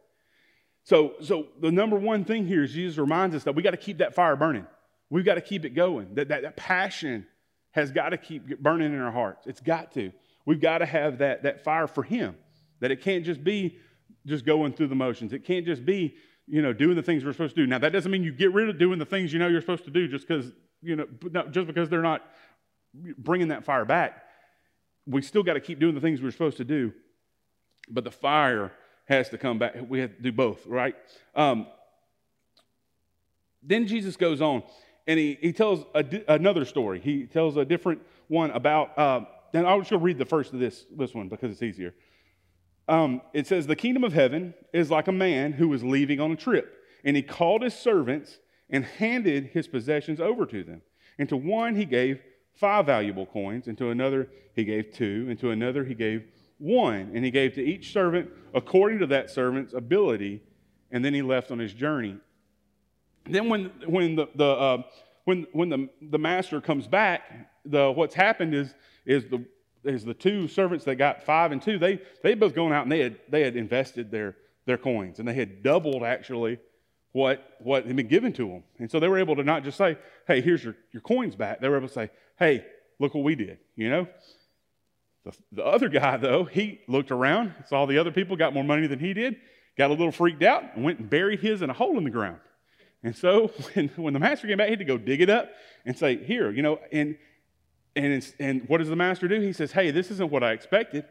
So, 0.85 1.15
so 1.21 1.49
the 1.61 1.71
number 1.71 1.97
one 1.97 2.25
thing 2.25 2.47
here 2.47 2.63
is 2.63 2.73
Jesus 2.73 2.97
reminds 2.97 3.37
us 3.37 3.45
that 3.45 3.55
we 3.55 3.63
got 3.63 3.73
to 3.73 3.77
keep 3.77 3.99
that 3.99 4.15
fire 4.15 4.37
burning. 4.37 4.67
We've 5.11 5.25
got 5.25 5.35
to 5.35 5.41
keep 5.41 5.65
it 5.65 5.71
going. 5.71 6.15
That, 6.15 6.29
that, 6.29 6.43
that 6.43 6.57
passion 6.57 7.27
has 7.73 7.91
got 7.91 8.11
to 8.11 8.17
keep 8.17 8.59
burning 8.61 8.93
in 8.93 9.01
our 9.01 9.13
hearts. 9.13 9.47
It's 9.47 9.61
got 9.61 9.93
to. 9.95 10.13
We've 10.47 10.61
got 10.61 10.79
to 10.79 10.87
have 10.87 11.19
that, 11.19 11.43
that 11.43 11.63
fire 11.65 11.87
for 11.87 12.03
Him. 12.03 12.37
That 12.81 12.91
it 12.91 13.03
can't 13.03 13.25
just 13.25 13.45
be 13.45 13.77
just 14.27 14.47
going 14.47 14.73
through 14.73 14.89
the 14.89 14.95
motions. 14.95 15.33
It 15.33 15.45
can't 15.45 15.67
just 15.67 15.85
be, 15.85 16.15
you 16.47 16.63
know, 16.63 16.73
doing 16.73 16.97
the 16.97 17.03
things 17.03 17.25
we're 17.25 17.33
supposed 17.33 17.55
to 17.57 17.63
do. 17.63 17.67
Now, 17.67 17.79
that 17.79 17.93
doesn't 17.93 18.11
mean 18.11 18.23
you 18.23 18.33
get 18.33 18.53
rid 18.53 18.69
of 18.69 18.79
doing 18.79 18.99
the 18.99 19.05
things 19.05 19.33
you 19.33 19.39
know 19.39 19.49
you're 19.49 19.61
supposed 19.61 19.85
to 19.85 19.91
do 19.91 20.09
just 20.09 20.27
because, 20.27 20.53
you 20.83 20.97
know, 20.97 21.07
no, 21.31 21.49
just 21.49 21.67
because 21.67 21.89
they're 21.89 22.03
not 22.03 22.23
bringing 23.19 23.49
that 23.49 23.65
fire 23.65 23.85
back. 23.85 24.23
We 25.07 25.23
still 25.23 25.43
got 25.43 25.55
to 25.55 25.61
keep 25.61 25.79
doing 25.79 25.95
the 25.95 26.01
things 26.01 26.23
we're 26.23 26.31
supposed 26.31 26.57
to 26.59 26.65
do. 26.65 26.93
But 27.89 28.05
the 28.05 28.11
fire 28.11 28.73
has 29.07 29.29
to 29.31 29.39
come 29.39 29.59
back. 29.59 29.75
We 29.89 30.01
have 30.01 30.17
to 30.17 30.23
do 30.23 30.33
both, 30.33 30.67
right? 30.67 30.95
Um, 31.35 31.67
then 33.63 33.87
Jesus 33.87 34.17
goes 34.17 34.41
on 34.41 34.63
and 35.11 35.19
he, 35.19 35.37
he 35.41 35.53
tells 35.53 35.85
di- 36.09 36.23
another 36.29 36.65
story. 36.65 37.01
He 37.01 37.27
tells 37.27 37.57
a 37.57 37.65
different 37.65 38.01
one 38.29 38.53
about, 38.53 38.97
uh, 38.97 39.23
and 39.53 39.67
I'll 39.67 39.81
just 39.81 39.91
go 39.91 39.97
read 39.97 40.19
the 40.19 40.25
first 40.25 40.53
of 40.53 40.61
this, 40.61 40.87
this 40.97 41.13
one 41.13 41.29
because 41.29 41.51
it's 41.51 41.65
easier. 41.65 41.95
Um, 42.87 43.21
it 43.33 43.49
says, 43.49 43.67
The 43.67 43.75
kingdom 43.75 44.05
of 44.05 44.13
heaven 44.13 44.55
is 44.73 44.89
like 44.89 45.09
a 45.09 45.13
man 45.13 45.51
who 45.51 45.67
was 45.67 45.83
leaving 45.83 46.21
on 46.21 46.31
a 46.31 46.37
trip, 46.37 46.73
and 47.05 47.17
he 47.17 47.25
called 47.25 47.63
his 47.63 47.75
servants 47.75 48.39
and 48.71 48.85
handed 48.85 49.47
his 49.47 49.67
possessions 49.67 50.21
over 50.21 50.47
to 50.47 50.63
them. 50.63 50.81
And 51.19 51.29
to 51.31 51.37
one 51.37 51.75
he 51.75 51.87
gave 51.87 52.23
five 52.55 52.87
valuable 52.87 53.27
coins, 53.27 53.67
and 53.67 53.77
to 53.79 53.91
another 53.91 54.29
he 54.55 54.63
gave 54.63 54.93
two, 54.93 55.27
and 55.29 55.37
to 55.41 55.51
another 55.51 55.83
he 55.83 55.95
gave 55.95 56.23
one. 56.59 57.11
And 57.15 57.25
he 57.25 57.33
gave 57.33 57.55
to 57.55 57.65
each 57.65 57.93
servant 57.93 58.31
according 58.55 59.01
to 59.01 59.09
that 59.09 59.29
servant's 59.29 59.75
ability, 59.75 60.41
and 60.93 61.05
then 61.05 61.15
he 61.15 61.23
left 61.23 61.51
on 61.51 61.59
his 61.59 61.73
journey. 61.73 62.17
Then 63.27 63.49
when, 63.49 63.73
when, 63.87 64.17
the, 64.17 64.29
the, 64.35 64.47
uh, 64.47 64.83
when, 65.25 65.47
when 65.53 65.69
the, 65.69 65.89
the 66.01 66.19
master 66.19 66.61
comes 66.61 66.87
back, 66.87 67.23
the, 67.65 67.91
what's 67.91 68.15
happened 68.15 68.55
is, 68.55 68.75
is, 69.05 69.25
the, 69.27 69.45
is 69.85 70.05
the 70.05 70.15
two 70.15 70.49
servants 70.49 70.85
that 70.87 70.97
got 70.97 71.23
five 71.23 71.53
and 71.53 71.63
two, 71.63 71.79
they, 71.79 72.01
they 72.23 72.35
both 72.35 72.55
gone 72.55 72.73
out 72.73 72.83
and 72.83 72.93
they 72.93 73.01
had, 73.01 73.17
they 73.29 73.43
had 73.43 73.57
invested 73.57 74.11
their, 74.11 74.37
their 74.67 74.79
coins 74.79 75.19
and 75.19 75.29
they 75.29 75.35
had 75.35 75.63
doubled 75.63 76.03
actually 76.03 76.59
what, 77.13 77.57
what 77.61 77.87
had 77.87 77.97
been 77.97 78.09
given 78.09 78.33
to 78.35 78.49
them. 78.49 78.63
And 78.79 78.91
so 78.91 79.01
they 79.01 79.09
were 79.09 79.19
able 79.19 79.37
to 79.37 79.45
not 79.45 79.65
just 79.65 79.77
say, 79.77 79.99
hey, 80.27 80.41
here's 80.41 80.63
your, 80.63 80.77
your 80.93 81.03
coins 81.03 81.35
back. 81.35 81.61
They 81.61 81.69
were 81.69 81.77
able 81.77 81.89
to 81.89 81.95
say, 81.95 82.11
hey, 82.39 82.65
look 82.99 83.15
what 83.15 83.25
we 83.25 83.35
did, 83.35 83.59
you 83.77 83.91
know? 83.91 84.07
The, 85.25 85.33
the 85.53 85.65
other 85.65 85.89
guy, 85.89 86.17
though, 86.17 86.45
he 86.45 86.81
looked 86.89 87.11
around, 87.11 87.53
saw 87.67 87.85
the 87.87 87.99
other 87.99 88.11
people 88.11 88.37
got 88.37 88.55
more 88.55 88.65
money 88.65 88.87
than 88.87 88.99
he 88.99 89.13
did, 89.13 89.37
got 89.77 89.91
a 89.91 89.93
little 89.93 90.13
freaked 90.13 90.43
out, 90.43 90.65
and 90.75 90.85
went 90.85 90.99
and 90.99 91.11
buried 91.11 91.41
his 91.41 91.63
in 91.63 91.69
a 91.69 91.75
hole 91.75 91.99
in 91.99 92.05
the 92.05 92.11
ground. 92.11 92.39
And 93.03 93.17
so 93.17 93.49
when, 93.75 93.89
when 93.97 94.13
the 94.13 94.21
master 94.21 94.47
came 94.47 94.59
back, 94.59 94.67
he 94.67 94.73
had 94.73 94.79
to 94.79 94.85
go 94.85 94.99
dig 94.99 95.21
it 95.21 95.31
up 95.31 95.51
and 95.85 95.97
say, 95.97 96.23
Here, 96.23 96.51
you 96.51 96.63
know, 96.63 96.79
and, 96.93 97.17
and, 97.97 98.35
and 98.39 98.69
what 98.69 98.79
does 98.79 98.89
the 98.89 98.97
master 98.97 99.29
do? 99.29 99.41
He 99.41 99.53
says, 99.53 99.73
Hey, 99.73 99.91
this 99.91 100.11
isn't 100.11 100.31
what 100.31 100.43
I 100.43 100.53
expected. 100.53 101.05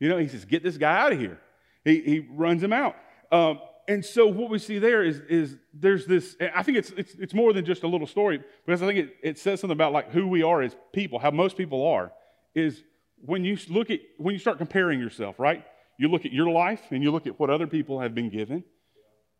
You 0.00 0.08
know, 0.08 0.18
he 0.18 0.28
says, 0.28 0.44
Get 0.44 0.62
this 0.62 0.76
guy 0.76 0.96
out 0.96 1.12
of 1.12 1.18
here. 1.18 1.40
He, 1.84 2.00
he 2.00 2.26
runs 2.30 2.62
him 2.62 2.72
out. 2.72 2.96
Um, 3.32 3.60
and 3.88 4.04
so 4.04 4.26
what 4.26 4.50
we 4.50 4.58
see 4.58 4.78
there 4.78 5.02
is, 5.02 5.20
is 5.30 5.56
there's 5.72 6.04
this, 6.04 6.36
I 6.54 6.62
think 6.62 6.76
it's, 6.76 6.90
it's, 6.90 7.14
it's 7.14 7.34
more 7.34 7.54
than 7.54 7.64
just 7.64 7.82
a 7.84 7.88
little 7.88 8.06
story 8.06 8.42
because 8.66 8.82
I 8.82 8.86
think 8.86 8.98
it, 8.98 9.16
it 9.22 9.38
says 9.38 9.60
something 9.60 9.74
about 9.74 9.94
like 9.94 10.10
who 10.10 10.28
we 10.28 10.42
are 10.42 10.60
as 10.60 10.76
people, 10.92 11.18
how 11.18 11.30
most 11.30 11.56
people 11.56 11.86
are, 11.86 12.12
is 12.54 12.82
when 13.24 13.44
you 13.44 13.56
look 13.70 13.90
at, 13.90 14.00
when 14.18 14.34
you 14.34 14.38
start 14.38 14.58
comparing 14.58 15.00
yourself, 15.00 15.38
right? 15.38 15.64
You 15.98 16.08
look 16.08 16.26
at 16.26 16.32
your 16.32 16.50
life 16.50 16.82
and 16.90 17.02
you 17.02 17.10
look 17.10 17.26
at 17.26 17.40
what 17.40 17.48
other 17.48 17.66
people 17.66 18.00
have 18.00 18.14
been 18.14 18.28
given, 18.28 18.62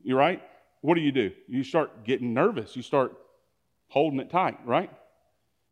you're 0.02 0.18
right? 0.18 0.42
What 0.80 0.94
do 0.94 1.00
you 1.00 1.12
do? 1.12 1.32
You 1.46 1.64
start 1.64 2.04
getting 2.04 2.34
nervous. 2.34 2.76
You 2.76 2.82
start 2.82 3.16
holding 3.88 4.20
it 4.20 4.30
tight, 4.30 4.58
right? 4.64 4.90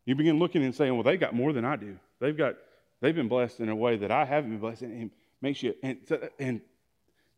You 0.05 0.15
begin 0.15 0.39
looking 0.39 0.63
and 0.63 0.73
saying, 0.73 0.93
well, 0.93 1.03
they 1.03 1.17
got 1.17 1.33
more 1.33 1.53
than 1.53 1.65
I 1.65 1.75
do. 1.75 1.97
They've 2.19 2.37
got, 2.37 2.55
they've 3.01 3.15
been 3.15 3.27
blessed 3.27 3.59
in 3.59 3.69
a 3.69 3.75
way 3.75 3.97
that 3.97 4.11
I 4.11 4.25
haven't 4.25 4.51
been 4.51 4.59
blessed. 4.59 4.83
And 4.83 5.11
makes 5.41 5.61
you, 5.61 5.75
and, 5.83 5.97
and 6.39 6.61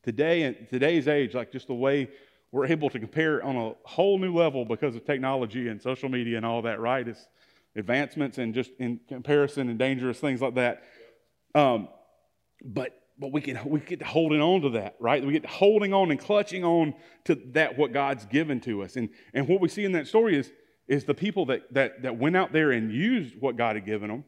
today, 0.03 0.43
in 0.43 0.67
today's 0.69 1.07
age, 1.07 1.33
like 1.33 1.51
just 1.51 1.67
the 1.67 1.73
way 1.73 2.09
we're 2.51 2.65
able 2.65 2.89
to 2.89 2.99
compare 2.99 3.43
on 3.43 3.55
a 3.55 3.73
whole 3.83 4.17
new 4.17 4.35
level 4.35 4.65
because 4.65 4.95
of 4.95 5.05
technology 5.05 5.67
and 5.67 5.81
social 5.81 6.09
media 6.09 6.37
and 6.37 6.45
all 6.45 6.61
that, 6.63 6.79
right? 6.79 7.07
It's 7.07 7.27
advancements 7.75 8.37
and 8.37 8.53
just 8.53 8.71
in 8.79 8.99
comparison 9.07 9.69
and 9.69 9.77
dangerous 9.77 10.19
things 10.19 10.41
like 10.41 10.55
that. 10.55 10.83
Um, 11.53 11.89
but 12.63 12.98
but 13.19 13.31
we 13.31 13.41
get, 13.41 13.65
we 13.69 13.79
get 13.81 14.01
holding 14.01 14.41
on 14.41 14.61
to 14.61 14.69
that, 14.71 14.95
right? 14.99 15.23
We 15.23 15.33
get 15.33 15.45
holding 15.45 15.93
on 15.93 16.09
and 16.09 16.19
clutching 16.19 16.63
on 16.63 16.93
to 17.25 17.35
that, 17.51 17.77
what 17.77 17.91
God's 17.91 18.25
given 18.25 18.61
to 18.61 18.83
us. 18.83 18.95
And, 18.95 19.09
and 19.33 19.47
what 19.47 19.59
we 19.59 19.67
see 19.67 19.83
in 19.83 19.91
that 19.91 20.07
story 20.07 20.37
is, 20.37 20.51
is 20.87 21.03
the 21.03 21.13
people 21.13 21.45
that, 21.47 21.73
that, 21.73 22.01
that 22.03 22.17
went 22.17 22.37
out 22.37 22.53
there 22.53 22.71
and 22.71 22.91
used 22.91 23.35
what 23.39 23.57
God 23.57 23.75
had 23.75 23.85
given 23.85 24.09
them, 24.09 24.23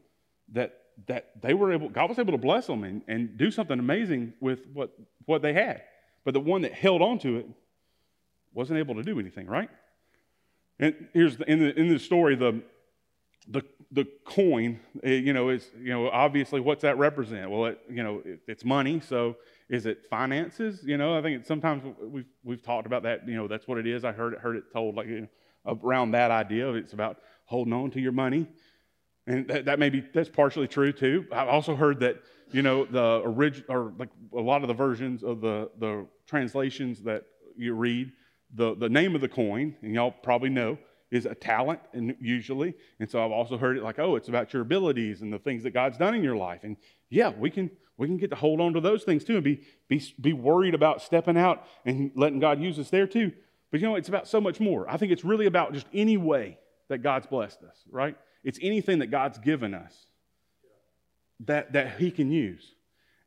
that, 0.52 0.78
that 1.06 1.40
they 1.40 1.54
were 1.54 1.72
able, 1.72 1.88
God 1.88 2.10
was 2.10 2.18
able 2.18 2.32
to 2.32 2.38
bless 2.38 2.66
them 2.66 2.84
and, 2.84 3.02
and 3.08 3.36
do 3.38 3.50
something 3.50 3.78
amazing 3.78 4.34
with 4.40 4.60
what, 4.72 4.92
what 5.24 5.42
they 5.42 5.54
had. 5.54 5.82
But 6.24 6.34
the 6.34 6.40
one 6.40 6.62
that 6.62 6.74
held 6.74 7.02
on 7.02 7.18
to 7.20 7.38
it 7.38 7.46
wasn't 8.52 8.78
able 8.78 8.94
to 8.96 9.02
do 9.02 9.18
anything, 9.18 9.46
right? 9.46 9.70
And 10.78 11.08
here's 11.12 11.36
the, 11.36 11.50
in 11.50 11.60
the 11.60 11.78
in 11.78 11.88
the 11.88 11.98
story 11.98 12.34
the 12.34 12.62
the 13.48 13.62
the 13.90 14.06
coin, 14.24 14.80
eh, 15.02 15.14
you 15.14 15.32
know, 15.32 15.50
is 15.50 15.70
you 15.78 15.92
know 15.92 16.08
obviously 16.08 16.60
what's 16.60 16.82
that 16.82 16.98
represent? 16.98 17.50
Well, 17.50 17.66
it, 17.66 17.80
you 17.90 18.02
know, 18.02 18.22
it, 18.24 18.40
it's 18.46 18.64
money. 18.64 19.00
So 19.00 19.36
is 19.68 19.86
it 19.86 20.06
finances? 20.08 20.80
You 20.84 20.96
know, 20.96 21.16
I 21.16 21.22
think 21.22 21.44
sometimes 21.44 21.82
we've 22.00 22.26
we've 22.44 22.62
talked 22.62 22.86
about 22.86 23.02
that. 23.02 23.28
You 23.28 23.36
know, 23.36 23.48
that's 23.48 23.66
what 23.66 23.78
it 23.78 23.86
is. 23.86 24.04
I 24.04 24.12
heard 24.12 24.34
it 24.34 24.40
heard 24.40 24.56
it 24.56 24.64
told 24.72 24.96
like 24.96 25.08
you 25.08 25.22
know, 25.22 25.78
around 25.82 26.12
that 26.12 26.30
idea. 26.30 26.72
It's 26.72 26.92
about 26.92 27.18
holding 27.44 27.72
on 27.72 27.90
to 27.92 28.00
your 28.00 28.12
money, 28.12 28.46
and 29.26 29.46
that, 29.48 29.66
that 29.66 29.78
may 29.78 29.90
be 29.90 30.00
that's 30.00 30.28
partially 30.28 30.68
true 30.68 30.92
too. 30.92 31.26
I've 31.32 31.48
also 31.48 31.74
heard 31.74 32.00
that 32.00 32.22
you 32.50 32.62
know 32.62 32.84
the 32.84 33.22
original 33.24 33.66
or 33.68 33.92
like 33.98 34.10
a 34.34 34.40
lot 34.40 34.62
of 34.62 34.68
the 34.68 34.74
versions 34.74 35.22
of 35.22 35.40
the 35.40 35.70
the 35.78 36.06
translations 36.26 37.02
that 37.02 37.24
you 37.56 37.74
read, 37.74 38.12
the 38.54 38.74
the 38.76 38.88
name 38.88 39.14
of 39.14 39.20
the 39.20 39.28
coin, 39.28 39.76
and 39.82 39.94
y'all 39.94 40.12
probably 40.12 40.48
know 40.48 40.78
is 41.12 41.26
a 41.26 41.34
talent, 41.34 41.78
and 41.92 42.16
usually. 42.20 42.74
And 42.98 43.08
so 43.08 43.24
I've 43.24 43.30
also 43.30 43.56
heard 43.56 43.76
it 43.76 43.84
like, 43.84 44.00
oh, 44.00 44.16
it's 44.16 44.28
about 44.28 44.52
your 44.52 44.62
abilities 44.62 45.22
and 45.22 45.32
the 45.32 45.38
things 45.38 45.62
that 45.62 45.70
God's 45.72 45.98
done 45.98 46.14
in 46.14 46.24
your 46.24 46.36
life. 46.36 46.60
And 46.64 46.76
yeah, 47.10 47.30
we 47.38 47.50
can 47.50 47.70
we 47.96 48.08
can 48.08 48.16
get 48.16 48.30
to 48.30 48.36
hold 48.36 48.60
on 48.60 48.72
to 48.72 48.80
those 48.80 49.04
things 49.04 49.22
too 49.22 49.34
and 49.34 49.44
be 49.44 49.62
be 49.88 50.02
be 50.20 50.32
worried 50.32 50.74
about 50.74 51.02
stepping 51.02 51.36
out 51.36 51.64
and 51.84 52.10
letting 52.16 52.40
God 52.40 52.60
use 52.60 52.78
us 52.78 52.90
there 52.90 53.06
too. 53.06 53.30
But 53.70 53.80
you 53.80 53.86
know, 53.86 53.94
it's 53.94 54.08
about 54.08 54.26
so 54.26 54.40
much 54.40 54.58
more. 54.58 54.88
I 54.90 54.96
think 54.96 55.12
it's 55.12 55.24
really 55.24 55.46
about 55.46 55.74
just 55.74 55.86
any 55.92 56.16
way 56.16 56.58
that 56.88 56.98
God's 56.98 57.26
blessed 57.26 57.62
us, 57.62 57.76
right? 57.90 58.16
It's 58.42 58.58
anything 58.60 58.98
that 59.00 59.08
God's 59.08 59.38
given 59.38 59.74
us 59.74 59.94
that, 61.46 61.72
that 61.72 61.98
He 61.98 62.10
can 62.10 62.30
use. 62.30 62.74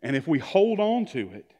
And 0.01 0.15
if 0.15 0.27
we 0.27 0.39
hold 0.39 0.79
on 0.79 1.05
to 1.07 1.31
it, 1.31 1.51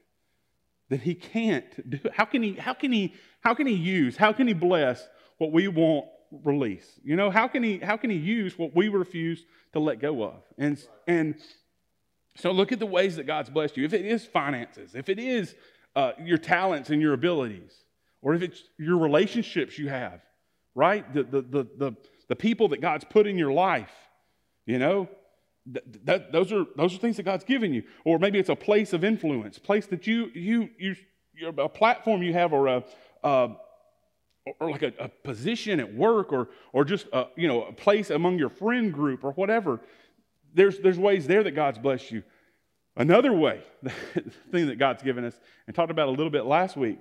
then 0.90 1.00
He 1.00 1.16
can't 1.16 1.90
do 1.90 2.00
How 2.14 2.26
can 2.26 2.44
He, 2.44 2.54
how 2.54 2.74
can 2.74 2.92
He, 2.92 3.14
how 3.42 3.54
can 3.54 3.68
He 3.68 3.74
use, 3.74 4.18
how 4.18 4.34
can 4.34 4.48
He 4.48 4.54
bless 4.54 5.08
what 5.38 5.52
we 5.52 5.68
won't 5.68 6.06
release? 6.44 7.00
You 7.04 7.16
know, 7.16 7.30
how 7.30 7.48
can 7.48 7.64
He, 7.64 7.78
how 7.78 7.98
can 7.98 8.10
He 8.10 8.18
use 8.18 8.58
what 8.58 8.76
we 8.76 8.88
refuse 8.90 9.46
to 9.74 9.80
let 9.80 10.00
go 10.00 10.24
of? 10.24 10.42
And, 10.58 10.82
and 11.08 11.36
so 12.36 12.52
look 12.52 12.72
at 12.72 12.80
the 12.80 12.86
ways 12.86 13.16
that 13.16 13.26
God's 13.26 13.50
blessed 13.50 13.78
you. 13.78 13.86
If 13.86 13.94
it 13.94 14.06
is 14.06 14.26
finances, 14.26 14.96
if 14.96 15.10
it 15.10 15.20
is 15.20 15.56
uh, 15.96 16.12
your 16.24 16.38
talents 16.38 16.90
and 16.90 17.02
your 17.02 17.14
abilities, 17.14 17.74
or 18.22 18.34
if 18.34 18.42
it's 18.42 18.64
your 18.78 18.98
relationships 18.98 19.78
you 19.78 19.88
have, 19.88 20.22
right? 20.74 21.12
The, 21.14 21.24
the, 21.24 21.42
the, 21.42 21.68
the, 21.78 21.92
the 22.28 22.36
people 22.36 22.70
that 22.70 22.82
God's 22.82 23.06
put 23.06 23.28
in 23.28 23.38
your 23.38 23.54
life, 23.54 23.92
you 24.66 24.80
know, 24.80 25.08
that, 25.68 26.06
that, 26.06 26.32
those, 26.32 26.52
are, 26.52 26.66
those 26.76 26.94
are 26.94 26.98
things 26.98 27.18
that 27.18 27.24
God's 27.24 27.44
given 27.44 27.74
you. 27.74 27.84
Or 28.04 28.20
maybe 28.20 28.40
it's 28.40 28.50
a 28.50 28.56
place 28.56 28.94
of 28.94 29.04
influence, 29.04 29.58
place 29.58 29.88
that 29.88 30.06
you, 30.06 30.30
you, 30.34 30.70
you're 31.34 31.54
a 31.58 31.70
platform 31.70 32.22
you 32.22 32.34
have 32.34 32.54
or 32.54 32.68
a, 32.68 32.84
uh, 33.24 33.48
or 34.60 34.72
like 34.72 34.84
a, 34.84 34.94
a, 35.00 35.10
position 35.10 35.80
at 35.80 35.94
work 35.94 36.32
or, 36.32 36.50
or 36.72 36.86
just 36.86 37.08
a, 37.14 37.28
you 37.36 37.48
know, 37.48 37.64
a 37.64 37.74
place 37.74 38.10
among 38.10 38.38
your 38.38 38.50
friend 38.50 38.94
group 38.94 39.24
or 39.24 39.32
whatever. 39.32 39.80
There's, 40.54 40.80
there's 40.80 41.00
ways 41.00 41.26
there 41.28 41.44
that 41.44 41.52
God's 41.52 41.80
blessed 41.80 42.12
you. 42.12 42.24
Another 42.96 43.34
way, 43.34 43.62
the 43.84 43.92
thing 44.52 44.68
that 44.68 44.78
God's 44.78 45.04
given 45.04 45.26
us 45.26 45.40
and 45.68 45.76
talked 45.76 45.92
about 45.92 46.08
a 46.08 46.12
little 46.12 46.30
bit 46.30 46.46
last 46.46 46.78
week 46.78 47.00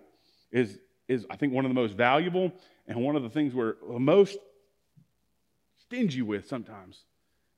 is, 0.50 0.78
is 1.06 1.26
I 1.30 1.36
think 1.36 1.52
one 1.52 1.64
of 1.64 1.70
the 1.70 1.74
most 1.74 1.94
valuable 1.94 2.50
and 2.86 2.98
one 2.98 3.14
of 3.14 3.22
the 3.22 3.30
things 3.30 3.54
we're 3.54 3.74
most 3.98 4.38
stingy 5.84 6.22
with 6.22 6.48
sometimes 6.48 7.04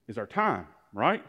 is 0.08 0.18
our 0.18 0.26
time, 0.26 0.66
right? 0.92 1.22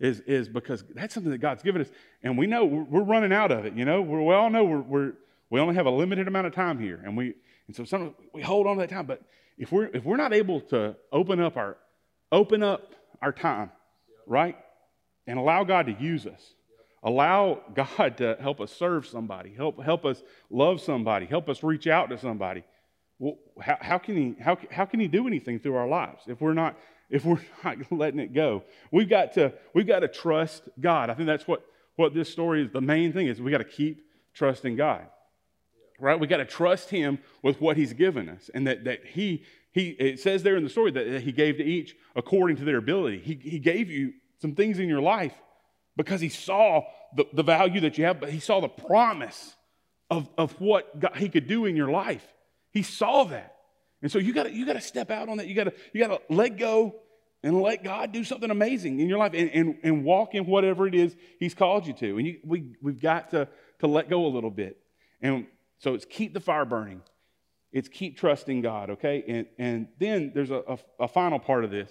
Is, 0.00 0.20
is 0.20 0.48
because 0.48 0.84
that's 0.94 1.14
something 1.14 1.30
that 1.30 1.38
God's 1.38 1.62
given 1.62 1.80
us, 1.82 1.88
and 2.22 2.36
we 2.38 2.46
know 2.46 2.64
we're, 2.64 2.82
we're 2.84 3.04
running 3.04 3.32
out 3.32 3.52
of 3.52 3.64
it. 3.64 3.74
You 3.74 3.84
know, 3.84 4.02
we're, 4.02 4.22
we 4.22 4.34
all 4.34 4.50
know 4.50 4.64
we're, 4.64 4.80
we're, 4.80 5.12
we 5.50 5.60
only 5.60 5.74
have 5.74 5.86
a 5.86 5.90
limited 5.90 6.26
amount 6.26 6.46
of 6.46 6.54
time 6.54 6.78
here, 6.78 7.00
and 7.04 7.16
we 7.16 7.34
and 7.66 7.76
so 7.76 7.84
some 7.84 8.14
we 8.32 8.42
hold 8.42 8.66
on 8.66 8.76
to 8.76 8.80
that 8.80 8.90
time. 8.90 9.06
But 9.06 9.22
if 9.58 9.72
we're 9.72 9.86
if 9.86 10.04
we're 10.04 10.16
not 10.16 10.32
able 10.32 10.60
to 10.62 10.96
open 11.12 11.40
up 11.40 11.56
our 11.56 11.76
open 12.32 12.62
up 12.62 12.94
our 13.22 13.32
time, 13.32 13.70
right, 14.26 14.56
and 15.26 15.38
allow 15.38 15.64
God 15.64 15.86
to 15.86 15.92
use 15.92 16.26
us, 16.26 16.54
allow 17.02 17.60
God 17.74 18.18
to 18.18 18.36
help 18.40 18.60
us 18.60 18.72
serve 18.72 19.06
somebody, 19.06 19.54
help 19.54 19.82
help 19.82 20.04
us 20.04 20.22
love 20.50 20.80
somebody, 20.80 21.26
help 21.26 21.48
us 21.48 21.62
reach 21.62 21.86
out 21.86 22.10
to 22.10 22.18
somebody 22.18 22.64
well, 23.18 23.38
how, 23.60 23.78
how, 23.80 23.98
can 23.98 24.16
he, 24.16 24.42
how, 24.42 24.58
how 24.70 24.84
can 24.84 25.00
he 25.00 25.08
do 25.08 25.26
anything 25.26 25.58
through 25.58 25.76
our 25.76 25.88
lives 25.88 26.22
if 26.26 26.40
we're 26.40 26.54
not 26.54 26.78
if 27.10 27.24
we're 27.24 27.40
not 27.64 27.76
letting 27.90 28.20
it 28.20 28.32
go 28.32 28.62
we've 28.90 29.08
got 29.08 29.32
to 29.34 29.52
we've 29.74 29.86
got 29.86 30.00
to 30.00 30.08
trust 30.08 30.68
god 30.80 31.10
i 31.10 31.14
think 31.14 31.26
that's 31.26 31.46
what 31.46 31.64
what 31.96 32.12
this 32.14 32.28
story 32.28 32.62
is 32.62 32.70
the 32.72 32.80
main 32.80 33.12
thing 33.12 33.26
is 33.26 33.40
we 33.40 33.50
got 33.50 33.58
to 33.58 33.64
keep 33.64 34.04
trusting 34.34 34.76
god 34.76 35.06
right 35.98 36.18
we 36.18 36.26
got 36.26 36.38
to 36.38 36.44
trust 36.44 36.90
him 36.90 37.18
with 37.42 37.60
what 37.60 37.76
he's 37.76 37.92
given 37.92 38.28
us 38.28 38.50
and 38.54 38.66
that 38.66 38.84
that 38.84 39.04
he 39.06 39.44
he 39.72 39.90
it 39.90 40.20
says 40.20 40.42
there 40.42 40.56
in 40.56 40.64
the 40.64 40.70
story 40.70 40.90
that, 40.90 41.22
he 41.22 41.32
gave 41.32 41.56
to 41.56 41.64
each 41.64 41.96
according 42.16 42.56
to 42.56 42.64
their 42.64 42.78
ability 42.78 43.18
he, 43.18 43.34
he 43.34 43.58
gave 43.58 43.90
you 43.90 44.12
some 44.40 44.54
things 44.54 44.78
in 44.78 44.88
your 44.88 45.00
life 45.00 45.34
because 45.96 46.20
he 46.20 46.28
saw 46.28 46.82
the, 47.16 47.26
the 47.32 47.42
value 47.42 47.80
that 47.80 47.96
you 47.98 48.04
have 48.04 48.20
but 48.20 48.30
he 48.30 48.40
saw 48.40 48.60
the 48.60 48.68
promise 48.68 49.54
of, 50.10 50.28
of 50.36 50.52
what 50.60 50.98
God, 50.98 51.16
he 51.16 51.28
could 51.28 51.46
do 51.46 51.64
in 51.64 51.76
your 51.76 51.90
life 51.90 52.26
he 52.74 52.82
saw 52.82 53.24
that. 53.24 53.54
And 54.02 54.10
so 54.12 54.18
you 54.18 54.34
got 54.34 54.52
you 54.52 54.66
to 54.66 54.80
step 54.80 55.10
out 55.10 55.28
on 55.28 55.38
that. 55.38 55.46
You 55.46 55.54
got 55.54 55.64
to 55.64 55.72
you 55.94 56.06
to 56.06 56.20
let 56.28 56.58
go 56.58 56.96
and 57.42 57.62
let 57.62 57.84
God 57.84 58.12
do 58.12 58.24
something 58.24 58.50
amazing 58.50 59.00
in 59.00 59.08
your 59.08 59.18
life 59.18 59.32
and, 59.32 59.48
and, 59.50 59.78
and 59.82 60.04
walk 60.04 60.34
in 60.34 60.44
whatever 60.44 60.86
it 60.86 60.94
is 60.94 61.16
He's 61.38 61.54
called 61.54 61.86
you 61.86 61.94
to. 61.94 62.18
And 62.18 62.26
you, 62.26 62.40
we, 62.44 62.76
we've 62.82 63.00
got 63.00 63.30
to, 63.30 63.48
to 63.78 63.86
let 63.86 64.10
go 64.10 64.26
a 64.26 64.28
little 64.28 64.50
bit. 64.50 64.76
And 65.22 65.46
so 65.78 65.94
it's 65.94 66.04
keep 66.04 66.34
the 66.34 66.40
fire 66.40 66.64
burning, 66.64 67.02
it's 67.72 67.88
keep 67.88 68.16
trusting 68.16 68.62
God, 68.62 68.90
okay? 68.90 69.24
And, 69.26 69.46
and 69.58 69.88
then 69.98 70.32
there's 70.34 70.50
a, 70.50 70.62
a, 70.68 70.78
a 71.00 71.08
final 71.08 71.38
part 71.38 71.64
of 71.64 71.70
this. 71.70 71.90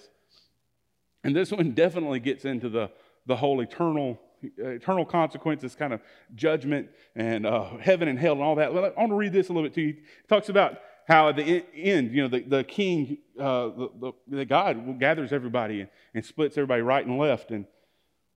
And 1.22 1.34
this 1.34 1.50
one 1.50 1.70
definitely 1.74 2.20
gets 2.20 2.44
into 2.44 2.68
the, 2.68 2.90
the 3.26 3.36
whole 3.36 3.60
eternal 3.60 4.20
eternal 4.58 5.06
consequences, 5.06 5.74
kind 5.74 5.94
of 5.94 6.02
judgment 6.34 6.90
and 7.16 7.46
uh, 7.46 7.78
heaven 7.78 8.08
and 8.08 8.18
hell 8.18 8.32
and 8.34 8.42
all 8.42 8.54
that. 8.56 8.68
I 8.68 8.72
want 8.72 9.10
to 9.10 9.14
read 9.14 9.32
this 9.32 9.48
a 9.48 9.52
little 9.52 9.68
bit 9.68 9.74
to 9.74 9.80
you. 9.80 9.88
It 9.88 10.28
talks 10.28 10.50
about 10.50 10.80
how 11.06 11.28
at 11.28 11.36
the 11.36 11.64
end, 11.74 12.12
you 12.12 12.22
know, 12.22 12.28
the, 12.28 12.40
the 12.40 12.64
king, 12.64 13.18
uh, 13.38 13.68
the, 13.68 14.12
the, 14.28 14.44
God 14.44 14.98
gathers 14.98 15.32
everybody 15.32 15.80
and, 15.80 15.90
and, 16.14 16.24
splits 16.24 16.56
everybody 16.56 16.82
right 16.82 17.04
and 17.04 17.18
left, 17.18 17.50
and 17.50 17.66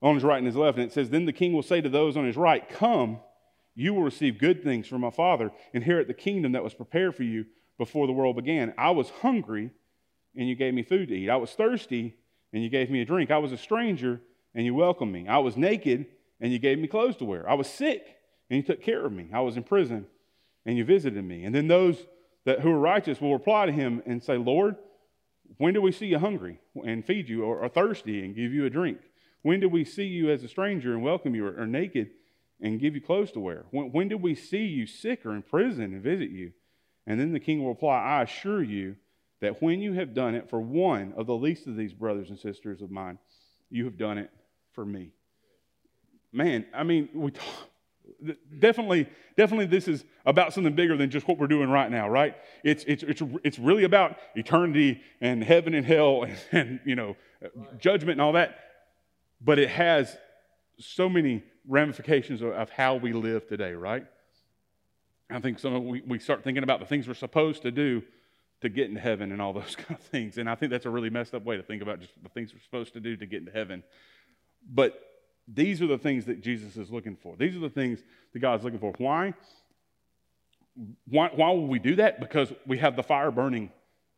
on 0.03 0.15
his 0.15 0.25
right 0.25 0.39
and 0.39 0.47
his 0.47 0.57
left. 0.57 0.77
And 0.79 0.87
it 0.87 0.93
says, 0.93 1.11
Then 1.11 1.25
the 1.25 1.33
king 1.33 1.53
will 1.53 1.63
say 1.63 1.81
to 1.81 1.89
those 1.89 2.17
on 2.17 2.27
his 2.27 2.37
right, 2.37 2.69
Come, 2.69 3.21
you 3.79 3.95
will 3.95 4.03
receive 4.03 4.39
good 4.39 4.65
things 4.65 4.89
from 4.89 5.03
my 5.03 5.11
father, 5.11 5.53
inherit 5.73 6.09
the 6.09 6.15
kingdom 6.15 6.51
that 6.51 6.65
was 6.65 6.75
prepared 6.75 7.15
for 7.15 7.23
you 7.23 7.47
before 7.79 8.09
the 8.09 8.13
world 8.13 8.35
began. 8.35 8.75
I 8.77 8.91
was 8.91 9.09
hungry, 9.09 9.71
and 10.35 10.49
you 10.49 10.57
gave 10.57 10.75
me 10.75 10.83
food 10.83 11.09
to 11.11 11.15
eat. 11.15 11.31
I 11.31 11.37
was 11.37 11.53
thirsty, 11.53 12.17
and 12.53 12.61
you 12.61 12.71
gave 12.71 12.91
me 12.91 13.03
a 13.03 13.05
drink. 13.05 13.31
I 13.31 13.39
was 13.39 13.53
a 13.53 13.57
stranger, 13.57 14.21
and 14.53 14.67
you 14.67 14.75
welcomed 14.75 15.13
me. 15.13 15.29
I 15.29 15.39
was 15.39 15.57
naked, 15.57 16.07
and 16.41 16.53
you 16.53 16.59
gave 16.59 16.81
me 16.81 16.89
clothes 16.89 17.19
to 17.19 17.25
wear. 17.25 17.49
I 17.49 17.55
was 17.55 17.69
sick, 17.69 18.05
and 18.51 18.57
you 18.57 18.65
took 18.65 18.83
care 18.83 19.07
of 19.07 19.13
me. 19.13 19.29
I 19.33 19.43
was 19.43 19.57
in 19.57 19.63
prison, 19.63 20.07
and 20.67 20.77
you 20.77 20.85
visited 20.85 21.25
me. 21.25 21.45
And 21.45 21.55
then 21.55 21.69
those 21.69 22.05
that 22.47 22.63
who 22.63 22.73
are 22.73 22.81
righteous 22.81 23.21
will 23.21 23.33
reply 23.33 23.67
to 23.67 23.73
him 23.73 24.03
and 24.07 24.21
say, 24.21 24.39
Lord, 24.39 24.75
when 25.59 25.75
did 25.75 25.85
we 25.85 25.93
see 25.93 26.07
you 26.07 26.19
hungry 26.19 26.59
and 26.85 27.05
feed 27.05 27.29
you, 27.29 27.45
or, 27.45 27.61
or 27.61 27.69
thirsty 27.69 28.25
and 28.25 28.35
give 28.35 28.53
you 28.53 28.67
a 28.67 28.71
drink? 28.71 28.99
When 29.43 29.61
did 29.61 29.71
we 29.71 29.85
see 29.85 30.07
you 30.07 30.31
as 30.31 30.43
a 30.43 30.49
stranger 30.49 30.95
and 30.95 31.03
welcome 31.05 31.37
you, 31.37 31.47
or, 31.47 31.61
or 31.61 31.67
naked 31.67 32.11
and 32.61 32.81
give 32.81 32.95
you 32.95 33.01
clothes 33.01 33.33
to 33.33 33.41
wear? 33.41 33.65
When, 33.71 33.93
when 33.93 34.09
did 34.09 34.23
we 34.23 34.35
see 34.35 34.65
you 34.65 34.87
sick 34.87 35.25
or 35.25 35.35
in 35.35 35.43
prison 35.43 35.85
and 35.85 36.03
visit 36.03 36.31
you? 36.31 36.53
And 37.07 37.19
then 37.19 37.33
the 37.33 37.41
king 37.41 37.61
will 37.61 37.71
reply, 37.71 37.97
I 37.97 38.23
assure 38.23 38.63
you 38.63 38.97
that 39.41 39.63
when 39.63 39.81
you 39.81 39.95
have 39.95 40.15
done 40.15 40.35
it 40.35 40.51
for 40.51 40.61
one 40.61 41.15
of 41.17 41.27
the 41.27 41.35
least 41.35 41.67
of 41.67 41.77
these 41.77 41.93
brothers 41.93 42.31
and 42.31 42.39
sisters 42.39 42.83
of 42.83 42.91
mine, 42.91 43.19
you 43.71 43.85
have 43.85 43.97
done 43.97 44.19
it 44.19 44.31
for 44.73 44.85
me. 44.85 45.11
Man, 46.33 46.67
I 46.75 46.83
mean, 46.83 47.09
we 47.15 47.31
talk, 47.31 47.45
definitely, 48.59 49.09
definitely 49.37 49.67
this 49.67 49.89
is 49.89 50.05
about 50.27 50.53
something 50.53 50.75
bigger 50.75 50.97
than 50.97 51.11
just 51.11 51.27
what 51.29 51.39
we're 51.39 51.47
doing 51.47 51.71
right 51.71 51.91
now, 51.91 52.09
right? 52.09 52.37
It's, 52.65 52.85
it's, 52.85 53.03
it's, 53.03 53.23
it's 53.45 53.59
really 53.59 53.85
about 53.85 54.17
eternity 54.35 55.01
and 55.21 55.43
heaven 55.43 55.75
and 55.75 55.87
hell 55.87 56.25
and, 56.25 56.37
and 56.53 56.81
you 56.85 56.97
know, 56.97 57.17
judgment 57.79 58.13
and 58.13 58.21
all 58.21 58.33
that. 58.33 58.59
But 59.41 59.59
it 59.59 59.71
has 59.71 60.17
so 60.79 61.09
many 61.09 61.43
ramifications 61.67 62.43
of, 62.43 62.53
of 62.53 62.71
how 62.71 62.97
we 62.97 63.13
live 63.13 63.47
today, 63.49 63.73
right? 63.73 64.07
I 65.31 65.41
think 65.41 65.59
some 65.59 65.75
of, 65.75 65.83
we, 65.83 66.03
we 66.07 66.19
start 66.19 66.43
thinking 66.43 66.63
about 66.63 66.81
the 66.81 66.87
things 66.87 67.07
we're 67.07 67.15
supposed 67.15 67.63
to 67.63 67.71
do 67.71 68.03
to 68.61 68.69
get 68.69 68.89
into 68.89 69.01
heaven 69.01 69.33
and 69.33 69.41
all 69.41 69.53
those 69.53 69.77
kind 69.77 69.99
of 69.99 70.07
things. 70.07 70.39
And 70.39 70.49
I 70.49 70.55
think 70.55 70.71
that's 70.71 70.87
a 70.87 70.91
really 70.91 71.11
messed 71.11 71.35
up 71.35 71.45
way 71.45 71.57
to 71.57 71.63
think 71.63 71.83
about 71.83 72.01
just 72.01 72.13
the 72.23 72.29
things 72.29 72.53
we're 72.53 72.61
supposed 72.61 72.95
to 72.95 73.01
do 73.01 73.17
to 73.17 73.27
get 73.27 73.41
into 73.41 73.53
heaven. 73.53 73.83
But 74.69 75.01
these 75.47 75.81
are 75.81 75.87
the 75.87 75.99
things 75.99 76.27
that 76.27 76.43
Jesus 76.43 76.77
is 76.77 76.91
looking 76.91 77.17
for. 77.17 77.37
These 77.37 77.57
are 77.57 77.61
the 77.61 77.71
things 77.71 78.03
that 78.33 78.39
God's 78.39 78.65
looking 78.65 78.79
for. 78.79 78.93
Why? 78.99 79.35
Why, 81.09 81.31
why 81.35 81.51
will 81.51 81.67
we 81.67 81.79
do 81.79 81.97
that? 81.97 82.21
Because 82.21 82.53
we 82.67 82.79
have 82.79 82.97
the 82.97 83.03
fire 83.03 83.31
burning 83.31 83.71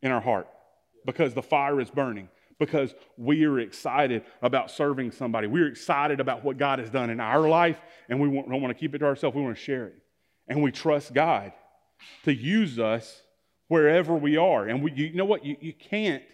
in 0.02 0.10
our 0.10 0.20
heart. 0.20 0.48
Because 1.06 1.34
the 1.34 1.42
fire 1.42 1.80
is 1.80 1.90
burning. 1.90 2.28
Because 2.60 2.94
we 3.16 3.44
are 3.46 3.58
excited 3.58 4.22
about 4.40 4.70
serving 4.70 5.10
somebody. 5.10 5.48
We're 5.48 5.66
excited 5.66 6.20
about 6.20 6.44
what 6.44 6.58
God 6.58 6.78
has 6.78 6.90
done 6.90 7.10
in 7.10 7.18
our 7.18 7.48
life, 7.48 7.80
and 8.08 8.20
we 8.20 8.28
don't 8.28 8.62
want 8.62 8.72
to 8.72 8.78
keep 8.78 8.94
it 8.94 8.98
to 8.98 9.06
ourselves. 9.06 9.34
We 9.34 9.42
want 9.42 9.56
to 9.56 9.62
share 9.62 9.86
it. 9.86 9.94
and 10.50 10.62
we 10.62 10.72
trust 10.72 11.14
God 11.14 11.52
to 12.24 12.34
use 12.34 12.78
us 12.78 13.22
wherever 13.68 14.14
we 14.14 14.36
are. 14.36 14.66
And 14.66 14.82
we, 14.82 14.92
you 14.92 15.14
know 15.14 15.24
what? 15.24 15.44
You, 15.44 15.56
you 15.60 15.72
can't 15.72 16.24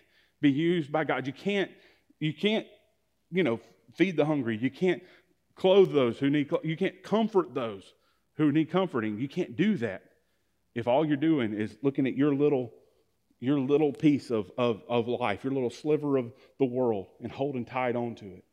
be 0.40 0.50
used 0.50 0.90
by 0.90 1.04
God. 1.04 1.26
You 1.26 1.34
can't, 1.34 1.70
you 2.18 2.32
can't, 2.32 2.66
you 3.30 3.44
know, 3.44 3.60
feed 3.94 4.16
the 4.16 4.24
hungry. 4.24 4.56
You 4.56 4.70
can't 4.70 5.02
clothe 5.54 5.92
those 5.92 6.18
who 6.18 6.30
need, 6.30 6.50
you 6.64 6.76
can't 6.76 7.02
comfort 7.02 7.54
those 7.54 7.84
who 8.36 8.50
need 8.50 8.70
comforting. 8.70 9.18
You 9.18 9.28
can't 9.28 9.54
do 9.54 9.76
that 9.76 10.02
if 10.74 10.88
all 10.88 11.06
you're 11.06 11.16
doing 11.16 11.52
is 11.52 11.76
looking 11.82 12.06
at 12.06 12.16
your 12.16 12.34
little, 12.34 12.72
your 13.40 13.58
little 13.58 13.92
piece 13.92 14.30
of, 14.30 14.50
of, 14.56 14.82
of 14.88 15.08
life, 15.08 15.44
your 15.44 15.52
little 15.52 15.70
sliver 15.70 16.16
of 16.16 16.32
the 16.58 16.64
world 16.64 17.06
and 17.22 17.30
holding 17.30 17.64
tight 17.64 17.96
onto 17.96 18.26
it. 18.26 18.44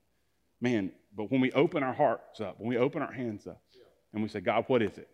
Man, 0.59 0.91
but 1.15 1.31
when 1.31 1.41
we 1.41 1.51
open 1.51 1.83
our 1.83 1.93
hearts 1.93 2.41
up, 2.41 2.59
when 2.59 2.69
we 2.69 2.77
open 2.77 3.01
our 3.01 3.11
hands 3.11 3.47
up, 3.47 3.61
and 4.13 4.21
we 4.21 4.29
say, 4.29 4.39
God, 4.39 4.65
what 4.67 4.81
is 4.81 4.97
it? 4.97 5.09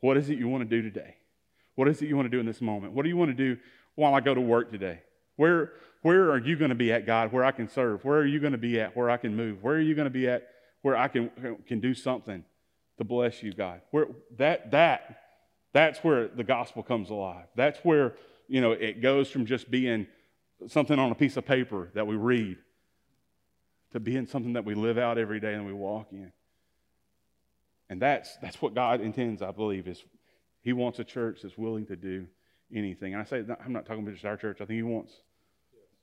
What 0.00 0.16
is 0.16 0.30
it 0.30 0.38
you 0.38 0.48
want 0.48 0.68
to 0.68 0.76
do 0.76 0.82
today? 0.82 1.16
What 1.74 1.88
is 1.88 2.00
it 2.02 2.08
you 2.08 2.16
want 2.16 2.26
to 2.26 2.30
do 2.30 2.40
in 2.40 2.46
this 2.46 2.60
moment? 2.60 2.92
What 2.92 3.02
do 3.02 3.08
you 3.08 3.16
want 3.16 3.30
to 3.30 3.54
do 3.54 3.60
while 3.94 4.14
I 4.14 4.20
go 4.20 4.34
to 4.34 4.40
work 4.40 4.70
today? 4.70 5.00
Where, 5.36 5.72
where 6.02 6.30
are 6.30 6.38
you 6.38 6.56
going 6.56 6.70
to 6.70 6.74
be 6.74 6.92
at, 6.92 7.06
God, 7.06 7.32
where 7.32 7.44
I 7.44 7.52
can 7.52 7.68
serve? 7.68 8.04
Where 8.04 8.18
are 8.18 8.26
you 8.26 8.40
going 8.40 8.52
to 8.52 8.58
be 8.58 8.80
at, 8.80 8.96
where 8.96 9.10
I 9.10 9.16
can 9.16 9.36
move? 9.36 9.62
Where 9.62 9.76
are 9.76 9.80
you 9.80 9.94
going 9.94 10.06
to 10.06 10.10
be 10.10 10.28
at, 10.28 10.48
where 10.82 10.96
I 10.96 11.08
can, 11.08 11.30
can 11.66 11.80
do 11.80 11.94
something 11.94 12.44
to 12.96 13.04
bless 13.04 13.42
you, 13.42 13.52
God? 13.52 13.82
Where, 13.90 14.08
that, 14.38 14.70
that, 14.70 15.20
that's 15.72 16.02
where 16.02 16.28
the 16.28 16.44
gospel 16.44 16.82
comes 16.82 17.10
alive. 17.10 17.46
That's 17.54 17.78
where, 17.80 18.14
you 18.48 18.60
know, 18.60 18.72
it 18.72 19.00
goes 19.00 19.30
from 19.30 19.46
just 19.46 19.70
being 19.70 20.06
something 20.66 20.98
on 20.98 21.12
a 21.12 21.14
piece 21.14 21.36
of 21.36 21.46
paper 21.46 21.90
that 21.94 22.06
we 22.06 22.16
read 22.16 22.56
to 23.92 24.00
being 24.00 24.26
something 24.26 24.54
that 24.54 24.64
we 24.64 24.74
live 24.74 24.98
out 24.98 25.18
every 25.18 25.40
day 25.40 25.54
and 25.54 25.66
we 25.66 25.72
walk 25.72 26.08
in. 26.12 26.32
And 27.90 28.02
that's, 28.02 28.36
that's 28.42 28.60
what 28.60 28.74
God 28.74 29.00
intends, 29.00 29.40
I 29.40 29.50
believe, 29.50 29.86
is 29.88 30.02
he 30.60 30.72
wants 30.72 30.98
a 30.98 31.04
church 31.04 31.40
that's 31.42 31.56
willing 31.56 31.86
to 31.86 31.96
do 31.96 32.26
anything. 32.74 33.14
And 33.14 33.22
I 33.22 33.24
say, 33.24 33.44
I'm 33.64 33.72
not 33.72 33.86
talking 33.86 34.02
about 34.02 34.14
just 34.14 34.26
our 34.26 34.36
church. 34.36 34.58
I 34.60 34.66
think 34.66 34.76
he 34.76 34.82
wants, 34.82 35.12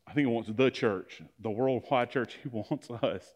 I 0.08 0.14
think 0.14 0.28
he 0.28 0.34
wants 0.34 0.50
the 0.56 0.72
church, 0.72 1.22
the 1.40 1.52
worldwide 1.52 2.10
church. 2.10 2.38
He 2.42 2.50
wants 2.52 2.90
us 2.90 3.34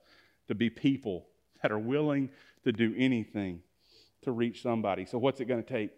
to 0.47 0.55
be 0.55 0.69
people 0.69 1.27
that 1.61 1.71
are 1.71 1.79
willing 1.79 2.29
to 2.63 2.71
do 2.71 2.93
anything 2.97 3.61
to 4.23 4.31
reach 4.31 4.61
somebody. 4.63 5.05
So 5.05 5.17
what's 5.17 5.39
it 5.39 5.45
going 5.45 5.63
to 5.63 5.69
take? 5.69 5.91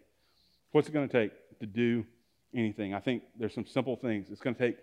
What's 0.72 0.88
it 0.88 0.92
going 0.92 1.08
to 1.08 1.20
take 1.22 1.32
to 1.60 1.66
do 1.66 2.04
anything? 2.54 2.94
I 2.94 3.00
think 3.00 3.22
there's 3.38 3.54
some 3.54 3.66
simple 3.66 3.96
things. 3.96 4.30
It's 4.30 4.40
going 4.40 4.54
to 4.54 4.60
take, 4.60 4.78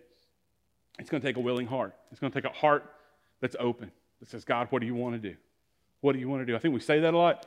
it's 0.98 1.10
going 1.10 1.22
to 1.22 1.28
take 1.28 1.38
a 1.38 1.42
willing 1.42 1.68
heart. 1.68 1.96
It's 2.12 2.20
going 2.20 2.32
to 2.32 2.42
take 2.42 2.50
a 2.50 2.54
heart 2.54 2.92
that's 3.42 3.56
open 3.60 3.92
that 4.20 4.30
says, 4.30 4.44
God, 4.44 4.68
what 4.70 4.80
do 4.80 4.86
you 4.86 4.96
want 4.96 5.22
to 5.22 5.30
do? 5.30 5.36
What 6.02 6.14
do 6.14 6.20
you 6.20 6.30
want 6.30 6.42
to 6.42 6.46
do? 6.46 6.56
I 6.56 6.60
think 6.60 6.74
we 6.74 6.80
say 6.80 7.00
that 7.02 7.14
a 7.14 7.18
lot 7.18 7.46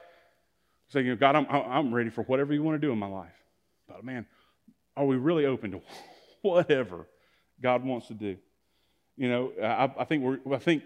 saying, 0.88 1.06
you 1.06 1.12
know, 1.12 1.18
God, 1.18 1.36
I'm, 1.36 1.46
I'm 1.48 1.94
ready 1.94 2.10
for 2.10 2.22
whatever 2.24 2.52
you 2.52 2.62
want 2.62 2.80
to 2.80 2.86
do 2.86 2.92
in 2.92 2.98
my 2.98 3.06
life. 3.06 3.32
But 3.88 4.04
man, 4.04 4.26
are 4.96 5.06
we 5.06 5.16
really 5.16 5.46
open 5.46 5.72
to 5.72 5.80
whatever 6.42 7.06
God 7.62 7.84
wants 7.84 8.08
to 8.08 8.14
do? 8.14 8.36
You 9.16 9.28
know, 9.28 9.52
I, 9.62 9.90
I 9.98 10.04
think 10.04 10.22
we're, 10.22 10.54
I 10.54 10.58
think 10.58 10.84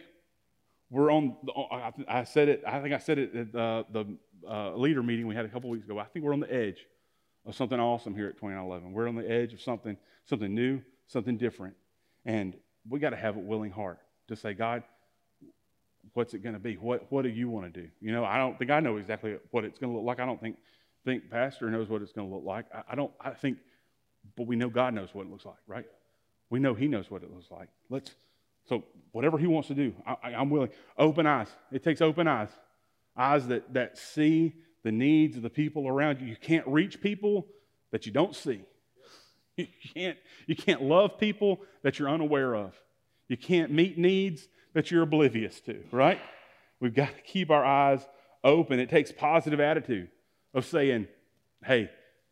we're 0.90 1.11
on, 1.11 1.37
the, 1.42 1.53
I, 1.53 1.92
I, 2.09 2.25
said 2.25 2.49
it, 2.49 2.62
I 2.66 2.81
think 2.81 2.94
I 2.94 2.99
said 2.99 3.18
it 3.18 3.35
at 3.35 3.53
the, 3.53 3.87
the 3.90 4.16
uh, 4.49 4.77
leader 4.77 5.03
meeting 5.03 5.27
we 5.27 5.35
had 5.35 5.44
a 5.44 5.49
couple 5.49 5.70
weeks 5.70 5.85
ago. 5.85 5.99
I 5.99 6.05
think 6.05 6.25
we're 6.25 6.33
on 6.33 6.40
the 6.40 6.53
edge 6.53 6.79
of 7.46 7.54
something 7.54 7.78
awesome 7.78 8.14
here 8.14 8.26
at 8.26 8.37
2911. 8.37 8.92
We're 8.92 9.09
on 9.09 9.14
the 9.14 9.30
edge 9.30 9.52
of 9.52 9.62
something, 9.62 9.96
something 10.24 10.52
new, 10.52 10.82
something 11.06 11.37
different. 11.37 11.74
And 12.24 12.56
we 12.88 12.98
got 12.98 13.11
to 13.11 13.16
have 13.16 13.37
a 13.37 13.40
willing 13.40 13.70
heart 13.70 14.00
to 14.28 14.37
say, 14.37 14.52
God, 14.52 14.82
what's 16.14 16.35
it 16.35 16.40
going 16.40 16.54
to 16.54 16.61
be? 16.61 16.74
What, 16.74 17.11
what 17.11 17.22
do 17.22 17.28
you 17.28 17.48
want 17.48 17.72
to 17.72 17.80
do? 17.82 17.88
You 18.00 18.12
know, 18.12 18.24
I 18.24 18.38
don't 18.38 18.59
think 18.59 18.70
I 18.70 18.80
know 18.80 18.96
exactly 18.96 19.37
what 19.52 19.64
it's 19.64 19.78
going 19.78 19.92
to 19.92 19.96
look 19.96 20.06
like. 20.06 20.18
I 20.18 20.26
don't 20.26 20.40
think, 20.40 20.56
think 21.04 21.30
Pastor 21.30 21.70
knows 21.70 21.88
what 21.88 22.02
it's 22.02 22.12
going 22.12 22.28
to 22.28 22.35
look 22.35 22.44
like. 22.44 22.66
I, 22.74 22.82
I 22.90 22.94
don't, 22.96 23.12
I 23.20 23.30
think, 23.30 23.59
but 24.37 24.46
we 24.46 24.56
know 24.56 24.68
God 24.68 24.92
knows 24.94 25.11
what 25.12 25.26
it 25.26 25.30
looks 25.30 25.46
like, 25.46 25.59
right? 25.68 25.87
We 26.50 26.59
know 26.59 26.74
He 26.74 26.88
knows 26.88 27.11
what 27.11 27.22
it 27.22 27.32
looks 27.32 27.50
like. 27.50 27.68
Let's, 27.88 28.11
so 28.68 28.85
whatever 29.12 29.38
He 29.38 29.46
wants 29.46 29.68
to 29.68 29.74
do, 29.74 29.94
I, 30.04 30.35
I'm 30.35 30.50
willing. 30.50 30.70
Open 30.98 31.26
eyes. 31.26 31.48
It 31.70 31.85
takes 31.85 32.00
open 32.00 32.26
eyes. 32.26 32.50
Eyes 33.16 33.46
that, 33.46 33.72
that 33.72 33.98
see 33.98 34.54
the 34.87 34.92
needs 34.92 35.37
of 35.37 35.42
the 35.42 35.51
people 35.51 35.88
around 35.88 36.20
you. 36.20 36.29
You 36.29 36.37
can't 36.37 36.64
reach 36.68 37.01
people 37.01 37.49
that 37.90 38.07
you 38.07 38.12
don't 38.12 38.35
see. 38.35 38.62
You 39.59 39.66
can't, 39.94 40.18
you 40.46 40.55
can't 40.55 40.83
love 40.83 41.16
people 41.16 41.62
that 41.83 41.99
you're 41.99 42.11
unaware 42.11 42.55
of. 42.55 42.75
You 43.27 43.38
can't 43.38 43.72
meet 43.72 43.96
needs 43.96 44.46
that 44.75 44.90
you're 44.90 45.01
oblivious 45.01 45.62
to, 45.62 45.83
right? 45.90 46.20
We've 46.79 46.94
got 46.94 47.16
to 47.16 47.22
keep 47.22 47.51
our 47.51 47.64
eyes 47.64 48.07
open. 48.44 48.79
It 48.81 48.90
takes 48.90 49.12
positive 49.12 49.59
attitude 49.59 50.11
of 50.53 50.66
saying, 50.66 51.09
hey, 51.64 51.88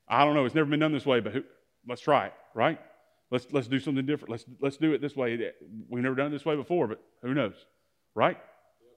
I 0.07 0.27
don't 0.27 0.35
know, 0.35 0.45
it's 0.45 0.55
never 0.55 0.69
been 0.69 0.81
done 0.81 0.93
this 0.93 1.07
way, 1.07 1.21
but 1.21 1.33
who, 1.33 1.45
let's 1.88 2.03
try 2.03 2.27
it, 2.27 2.35
right? 2.53 2.79
Let's, 3.31 3.47
let's 3.53 3.69
do 3.69 3.81
something 3.81 4.05
different. 4.05 4.31
Let's, 4.31 4.45
let's 4.61 4.77
do 4.77 4.93
it 4.93 5.01
this 5.01 5.17
way. 5.17 5.51
We've 5.88 6.03
never 6.03 6.17
done 6.17 6.27
it 6.27 6.31
this 6.31 6.45
way 6.45 6.57
before, 6.57 6.88
but 6.88 7.03
who 7.23 7.33
knows, 7.33 7.55
right? 8.14 8.37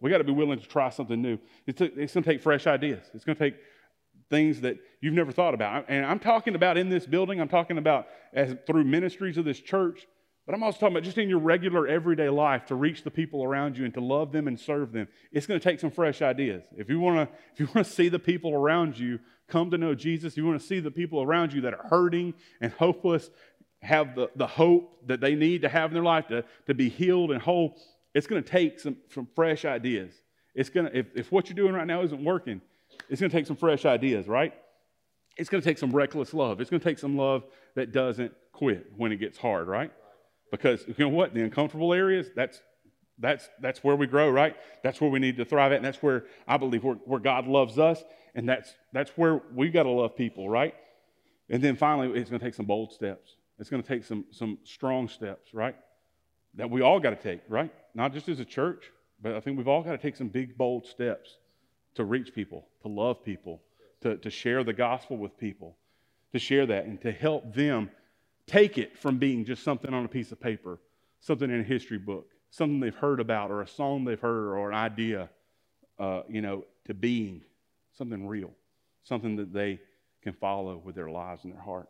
We 0.02 0.10
got 0.10 0.20
to 0.20 0.24
be 0.24 0.32
willing 0.32 0.60
to 0.60 0.68
try 0.68 0.90
something 0.90 1.22
new. 1.22 1.38
It's, 1.66 1.82
it's 1.82 2.14
going 2.14 2.24
to 2.24 2.30
take 2.30 2.42
fresh 2.42 2.68
ideas. 2.68 3.04
It's 3.14 3.24
going 3.24 3.38
to 3.38 3.44
take 3.44 3.56
things 4.30 4.62
that 4.62 4.78
you've 5.02 5.14
never 5.14 5.32
thought 5.32 5.54
about. 5.54 5.86
And 5.88 6.06
I'm 6.06 6.20
talking 6.20 6.56
about 6.56 6.78
in 6.78 6.90
this 6.90 7.06
building, 7.06 7.40
I'm 7.40 7.48
talking 7.48 7.78
about 7.78 8.08
as 8.34 8.56
through 8.66 8.84
ministries 8.84 9.38
of 9.38 9.46
this 9.46 9.60
church. 9.60 10.06
But 10.46 10.56
I'm 10.56 10.64
also 10.64 10.80
talking 10.80 10.96
about 10.96 11.04
just 11.04 11.18
in 11.18 11.28
your 11.28 11.40
regular 11.40 11.88
everyday 11.88 12.30
life 12.30 12.66
to 12.68 12.76
reach 12.76 13.04
the 13.04 13.12
people 13.12 13.44
around 13.44 13.78
you 13.78 13.84
and 13.84 13.94
to 13.96 14.00
love 14.00 14.32
them 14.32 14.48
and 14.48 14.58
serve 14.58 14.94
them. 14.94 15.10
It's 15.34 15.46
going 15.46 15.60
to 15.60 15.64
take 15.64 15.80
some 15.80 15.92
fresh 15.92 16.22
ideas. 16.22 16.64
If 16.78 16.90
you 16.90 17.02
want 17.02 17.30
to, 17.30 17.36
if 17.54 17.60
you 17.60 17.68
want 17.76 17.86
to 17.86 17.94
see 17.94 18.08
the 18.08 18.20
people 18.20 18.54
around 18.54 18.98
you 18.98 19.20
come 19.50 19.72
to 19.72 19.78
know 19.78 19.94
Jesus, 19.94 20.34
if 20.34 20.38
you 20.38 20.46
want 20.46 20.60
to 20.60 20.66
see 20.66 20.80
the 20.80 20.92
people 20.92 21.22
around 21.22 21.52
you 21.52 21.62
that 21.62 21.74
are 21.74 21.88
hurting 21.90 22.34
and 22.62 22.72
hopeless 22.72 23.30
have 23.82 24.16
the, 24.16 24.30
the 24.36 24.48
hope 24.48 25.06
that 25.08 25.20
they 25.20 25.36
need 25.36 25.62
to 25.62 25.70
have 25.70 25.92
in 25.92 25.94
their 25.94 26.04
life 26.04 26.28
to, 26.28 26.44
to 26.66 26.74
be 26.74 26.90
healed 26.90 27.32
and 27.32 27.42
whole, 27.42 27.78
it's 28.18 28.26
going 28.26 28.42
to 28.42 28.50
take 28.50 28.80
some, 28.80 28.98
some 29.14 29.28
fresh 29.36 29.64
ideas. 29.64 30.12
It's 30.56 30.70
going 30.70 30.88
to, 30.88 30.98
if, 30.98 31.06
if 31.16 31.32
what 31.32 31.50
you're 31.50 31.56
doing 31.56 31.74
right 31.74 31.86
now 31.86 32.02
isn't 32.02 32.24
working, 32.24 32.62
it's 33.10 33.22
going 33.22 33.30
to 33.30 33.38
take 33.38 33.46
some 33.46 33.56
fresh 33.56 33.86
ideas, 33.86 34.28
right? 34.28 34.56
It's 35.38 35.50
going 35.50 35.62
to 35.62 35.70
take 35.70 35.78
some 35.78 35.92
reckless 35.92 36.34
love. 36.34 36.60
It's 36.60 36.72
going 36.72 36.80
to 36.80 36.84
take 36.84 36.98
some 36.98 37.16
love 37.16 37.44
that 37.76 37.92
doesn't 37.92 38.34
quit 38.54 38.88
when 38.98 39.12
it 39.12 39.18
gets 39.18 39.38
hard, 39.38 39.68
right? 39.68 39.92
Because 40.50 40.84
you 40.88 40.96
know 40.98 41.10
what? 41.10 41.36
The 41.36 41.44
uncomfortable 41.44 41.94
areas, 41.94 42.32
that's 42.36 42.60
that's 43.20 43.50
that's 43.62 43.84
where 43.84 43.96
we 43.96 44.08
grow, 44.08 44.32
right? 44.32 44.56
That's 44.82 45.00
where 45.00 45.12
we 45.12 45.20
need 45.20 45.38
to 45.38 45.46
thrive 45.46 45.72
at, 45.72 45.76
and 45.76 45.86
that's 45.86 46.02
where 46.02 46.26
I 46.48 46.58
believe 46.58 46.84
where, 46.84 46.96
where 46.96 47.20
God 47.20 47.46
loves 47.46 47.78
us, 47.78 48.04
and 48.34 48.50
that's 48.50 48.74
that's 48.94 49.12
where 49.12 49.42
we've 49.54 49.74
got 49.74 49.84
to 49.84 49.92
love 49.92 50.16
people, 50.16 50.50
right? 50.50 50.74
And 51.50 51.62
then 51.62 51.76
finally, 51.76 52.20
it's 52.20 52.32
going 52.32 52.40
to 52.40 52.46
take 52.46 52.56
some 52.56 52.66
bold 52.66 52.94
steps. 52.94 53.36
It's 53.60 53.70
going 53.70 53.84
to 53.84 53.88
take 53.88 54.06
some 54.06 54.26
some 54.32 54.58
strong 54.64 55.08
steps, 55.08 55.54
right? 55.54 55.76
That 56.58 56.70
we 56.70 56.82
all 56.82 57.00
got 57.00 57.12
to 57.12 57.16
take, 57.16 57.42
right? 57.48 57.72
Not 57.94 58.14
just 58.14 58.28
as 58.30 58.40
a 58.40 58.46
church, 58.46 58.92
but 59.22 59.34
I 59.36 59.40
think 59.40 59.58
we've 59.58 59.68
all 59.68 59.84
got 59.84 59.92
to 59.92 59.98
take 59.98 60.16
some 60.16 60.28
big, 60.28 60.58
bold 60.58 60.86
steps 60.86 61.38
to 61.96 62.04
reach 62.04 62.34
people, 62.34 62.68
to 62.82 62.88
love 62.88 63.24
people, 63.24 63.62
to, 64.02 64.18
to 64.18 64.30
share 64.30 64.64
the 64.64 64.74
gospel 64.74 65.18
with 65.18 65.38
people, 65.38 65.76
to 66.34 66.40
share 66.40 66.66
that, 66.66 66.86
and 66.86 67.02
to 67.02 67.12
help 67.12 67.54
them 67.54 67.90
take 68.48 68.78
it 68.78 68.98
from 68.98 69.18
being 69.18 69.46
just 69.46 69.64
something 69.64 69.94
on 69.94 70.06
a 70.06 70.08
piece 70.08 70.32
of 70.32 70.40
paper, 70.40 70.80
something 71.20 71.50
in 71.50 71.60
a 71.60 71.64
history 71.64 71.98
book, 71.98 72.28
something 72.50 72.80
they've 72.80 72.96
heard 72.96 73.20
about, 73.20 73.52
or 73.52 73.62
a 73.62 73.68
song 73.68 74.06
they've 74.06 74.20
heard, 74.20 74.54
or 74.54 74.70
an 74.70 74.76
idea, 74.76 75.30
uh, 76.00 76.22
you 76.30 76.42
know, 76.42 76.66
to 76.86 76.94
being 76.94 77.42
something 77.98 78.28
real, 78.28 78.52
something 79.04 79.36
that 79.36 79.54
they 79.54 79.80
can 80.24 80.34
follow 80.34 80.78
with 80.78 80.96
their 80.96 81.10
lives 81.10 81.44
and 81.44 81.54
their 81.54 81.62
heart. 81.62 81.90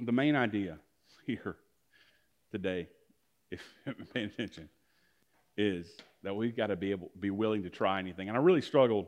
The 0.00 0.12
main 0.12 0.36
idea 0.36 0.78
here 1.26 1.56
today, 2.50 2.88
if 3.50 3.60
you're 3.86 3.94
paying 4.12 4.26
attention, 4.26 4.68
is 5.56 5.86
that 6.22 6.34
we've 6.34 6.56
got 6.56 6.68
to 6.68 6.76
be 6.76 6.90
able 6.90 7.10
be 7.18 7.30
willing 7.30 7.62
to 7.62 7.70
try 7.70 7.98
anything. 7.98 8.28
And 8.28 8.36
I 8.36 8.40
really 8.40 8.60
struggled 8.60 9.06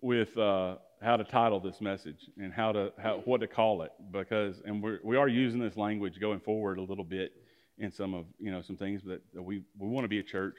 with 0.00 0.36
uh, 0.36 0.76
how 1.00 1.16
to 1.16 1.24
title 1.24 1.60
this 1.60 1.80
message 1.80 2.28
and 2.38 2.52
how 2.52 2.72
to 2.72 2.92
how, 3.00 3.22
what 3.24 3.40
to 3.40 3.46
call 3.46 3.82
it 3.82 3.92
because 4.10 4.60
and 4.64 4.82
we're, 4.82 5.00
we 5.02 5.16
are 5.16 5.28
using 5.28 5.60
this 5.60 5.76
language 5.76 6.20
going 6.20 6.40
forward 6.40 6.78
a 6.78 6.82
little 6.82 7.04
bit 7.04 7.32
in 7.78 7.90
some 7.90 8.14
of 8.14 8.26
you 8.38 8.50
know 8.50 8.62
some 8.62 8.76
things 8.76 9.02
that, 9.04 9.22
that 9.34 9.42
we 9.42 9.62
we 9.78 9.88
want 9.88 10.04
to 10.04 10.08
be 10.08 10.18
a 10.18 10.22
church 10.22 10.56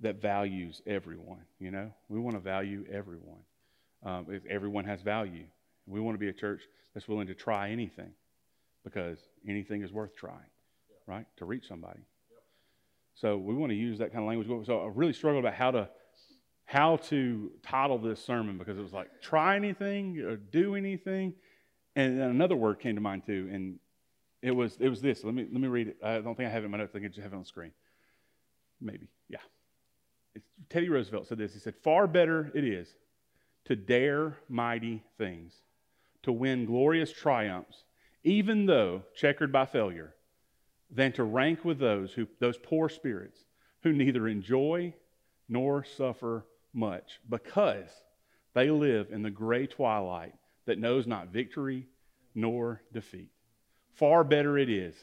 that 0.00 0.20
values 0.20 0.82
everyone 0.86 1.44
you 1.58 1.70
know? 1.70 1.90
We 2.08 2.18
want 2.18 2.36
to 2.36 2.40
value 2.40 2.84
everyone. 2.90 3.40
Um, 4.02 4.26
if 4.30 4.44
everyone 4.46 4.84
has 4.86 5.02
value 5.02 5.44
we 5.86 6.00
want 6.00 6.14
to 6.14 6.18
be 6.18 6.28
a 6.28 6.32
church 6.32 6.62
that's 6.94 7.08
willing 7.08 7.26
to 7.26 7.34
try 7.34 7.70
anything 7.70 8.10
because 8.84 9.18
anything 9.46 9.82
is 9.82 9.92
worth 9.92 10.16
trying 10.16 10.50
right 11.06 11.26
to 11.36 11.44
reach 11.44 11.66
somebody. 11.68 12.00
So 13.14 13.36
we 13.36 13.54
want 13.54 13.70
to 13.70 13.76
use 13.76 13.98
that 13.98 14.12
kind 14.12 14.24
of 14.24 14.28
language. 14.28 14.66
So 14.66 14.80
i 14.80 14.90
really 14.94 15.12
struggled 15.12 15.44
about 15.44 15.54
how 15.54 15.70
to 15.72 15.88
how 16.64 16.96
to 16.96 17.50
title 17.62 17.98
this 17.98 18.24
sermon 18.24 18.56
because 18.56 18.78
it 18.78 18.82
was 18.82 18.92
like 18.92 19.08
try 19.20 19.56
anything 19.56 20.20
or 20.20 20.36
do 20.36 20.76
anything. 20.76 21.34
And 21.96 22.18
then 22.18 22.30
another 22.30 22.54
word 22.54 22.78
came 22.78 22.94
to 22.94 23.00
mind 23.00 23.24
too 23.26 23.50
and 23.52 23.78
it 24.42 24.52
was 24.52 24.76
it 24.80 24.88
was 24.88 25.00
this. 25.00 25.24
Let 25.24 25.34
me 25.34 25.46
let 25.50 25.60
me 25.60 25.68
read 25.68 25.88
it. 25.88 25.96
I 26.02 26.20
don't 26.20 26.36
think 26.36 26.48
i 26.48 26.52
have 26.52 26.62
it 26.62 26.66
in 26.66 26.70
my 26.70 26.78
notes. 26.78 26.94
I 26.94 27.00
can 27.00 27.08
just 27.08 27.22
have 27.22 27.32
it 27.32 27.36
on 27.36 27.42
the 27.42 27.48
screen. 27.48 27.72
Maybe 28.80 29.08
yeah. 29.28 29.38
It's, 30.34 30.46
teddy 30.68 30.88
roosevelt 30.88 31.26
said 31.26 31.38
this. 31.38 31.52
He 31.52 31.58
said 31.58 31.74
far 31.82 32.06
better 32.06 32.50
it 32.54 32.64
is 32.64 32.88
to 33.66 33.76
dare 33.76 34.38
mighty 34.48 35.02
things, 35.18 35.52
to 36.22 36.32
win 36.32 36.64
glorious 36.64 37.12
triumphs, 37.12 37.84
even 38.24 38.66
though 38.66 39.02
checkered 39.14 39.52
by 39.52 39.66
failure, 39.66 40.14
than 40.90 41.12
to 41.12 41.24
rank 41.24 41.64
with 41.64 41.78
those 41.78 42.12
who 42.12 42.26
those 42.38 42.58
poor 42.58 42.88
spirits 42.88 43.38
who 43.82 43.92
neither 43.92 44.28
enjoy 44.28 44.92
nor 45.48 45.84
suffer 45.84 46.44
much, 46.72 47.20
because 47.28 47.88
they 48.54 48.70
live 48.70 49.08
in 49.10 49.22
the 49.22 49.30
gray 49.30 49.66
twilight 49.66 50.34
that 50.66 50.78
knows 50.78 51.06
not 51.06 51.28
victory 51.28 51.86
nor 52.34 52.82
defeat. 52.92 53.30
Far 53.94 54.22
better 54.24 54.56
it 54.58 54.68
is 54.68 54.94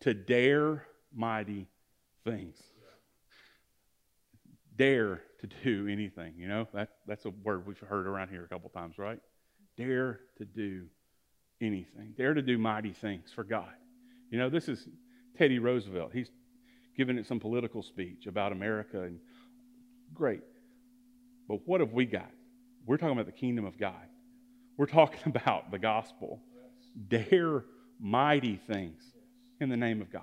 to 0.00 0.14
dare 0.14 0.86
mighty 1.14 1.66
things. 2.24 2.56
Dare 4.76 5.22
to 5.40 5.46
do 5.64 5.88
anything. 5.88 6.34
You 6.36 6.48
know, 6.48 6.68
that, 6.72 6.90
that's 7.06 7.24
a 7.24 7.30
word 7.30 7.66
we've 7.66 7.78
heard 7.78 8.06
around 8.06 8.28
here 8.28 8.44
a 8.44 8.48
couple 8.48 8.70
times, 8.70 8.98
right? 8.98 9.20
Dare 9.76 10.20
to 10.38 10.44
do 10.44 10.86
anything. 11.60 12.14
Dare 12.16 12.34
to 12.34 12.42
do 12.42 12.56
mighty 12.56 12.92
things 12.92 13.30
for 13.34 13.44
God. 13.44 13.72
You 14.30 14.38
know, 14.38 14.48
this 14.48 14.68
is 14.68 14.88
Teddy 15.40 15.58
Roosevelt. 15.58 16.10
He's 16.12 16.28
giving 16.98 17.16
it 17.16 17.26
some 17.26 17.40
political 17.40 17.82
speech 17.82 18.26
about 18.26 18.52
America 18.52 19.04
and 19.04 19.18
great. 20.12 20.42
But 21.48 21.60
what 21.66 21.80
have 21.80 21.94
we 21.94 22.04
got? 22.04 22.30
We're 22.84 22.98
talking 22.98 23.14
about 23.14 23.24
the 23.24 23.32
kingdom 23.32 23.64
of 23.64 23.78
God. 23.78 24.06
We're 24.76 24.84
talking 24.84 25.22
about 25.24 25.70
the 25.70 25.78
gospel. 25.78 26.42
Dare 27.08 27.64
mighty 27.98 28.56
things 28.70 29.02
in 29.62 29.70
the 29.70 29.78
name 29.78 30.02
of 30.02 30.12
God. 30.12 30.22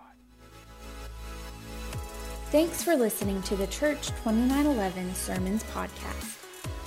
Thanks 2.52 2.84
for 2.84 2.96
listening 2.96 3.42
to 3.44 3.56
the 3.56 3.68
Church 3.68 4.10
2911 4.10 5.16
Sermons 5.16 5.64
podcast. 5.64 6.38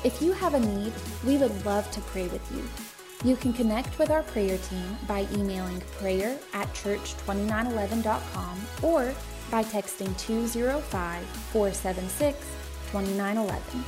If 0.05 0.23
you 0.23 0.31
have 0.33 0.55
a 0.55 0.61
need, 0.61 0.93
we 1.27 1.37
would 1.37 1.66
love 1.66 1.90
to 1.90 2.01
pray 2.03 2.29
with 2.29 2.49
you. 2.53 2.89
You 3.22 3.37
can 3.37 3.52
connect 3.52 3.98
with 3.98 4.11
our 4.11 4.22
prayer 4.22 4.56
team 4.56 4.96
by 5.06 5.26
emailing 5.33 5.80
prayer 5.98 6.38
at 6.54 6.72
church2911.com 6.72 8.61
or 8.83 9.12
by 9.50 9.62
texting 9.62 10.16
205 10.18 11.26
476 11.26 12.38
2911. 12.92 13.85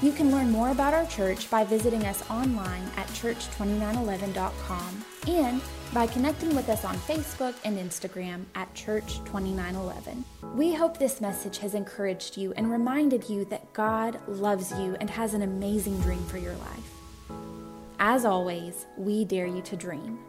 You 0.00 0.12
can 0.12 0.30
learn 0.30 0.50
more 0.50 0.70
about 0.70 0.94
our 0.94 1.04
church 1.06 1.50
by 1.50 1.64
visiting 1.64 2.04
us 2.06 2.22
online 2.30 2.88
at 2.96 3.08
church2911.com 3.08 5.04
and 5.26 5.60
by 5.92 6.06
connecting 6.06 6.54
with 6.54 6.68
us 6.68 6.84
on 6.84 6.94
Facebook 6.98 7.54
and 7.64 7.76
Instagram 7.76 8.44
at 8.54 8.72
Church2911. 8.74 10.22
We 10.54 10.72
hope 10.72 10.98
this 10.98 11.20
message 11.20 11.58
has 11.58 11.74
encouraged 11.74 12.36
you 12.36 12.52
and 12.52 12.70
reminded 12.70 13.28
you 13.28 13.44
that 13.46 13.72
God 13.72 14.20
loves 14.28 14.70
you 14.72 14.96
and 15.00 15.10
has 15.10 15.34
an 15.34 15.42
amazing 15.42 15.98
dream 16.00 16.24
for 16.26 16.38
your 16.38 16.54
life. 16.56 16.97
As 18.00 18.24
always, 18.24 18.86
we 18.96 19.24
dare 19.24 19.48
you 19.48 19.60
to 19.62 19.76
dream. 19.76 20.20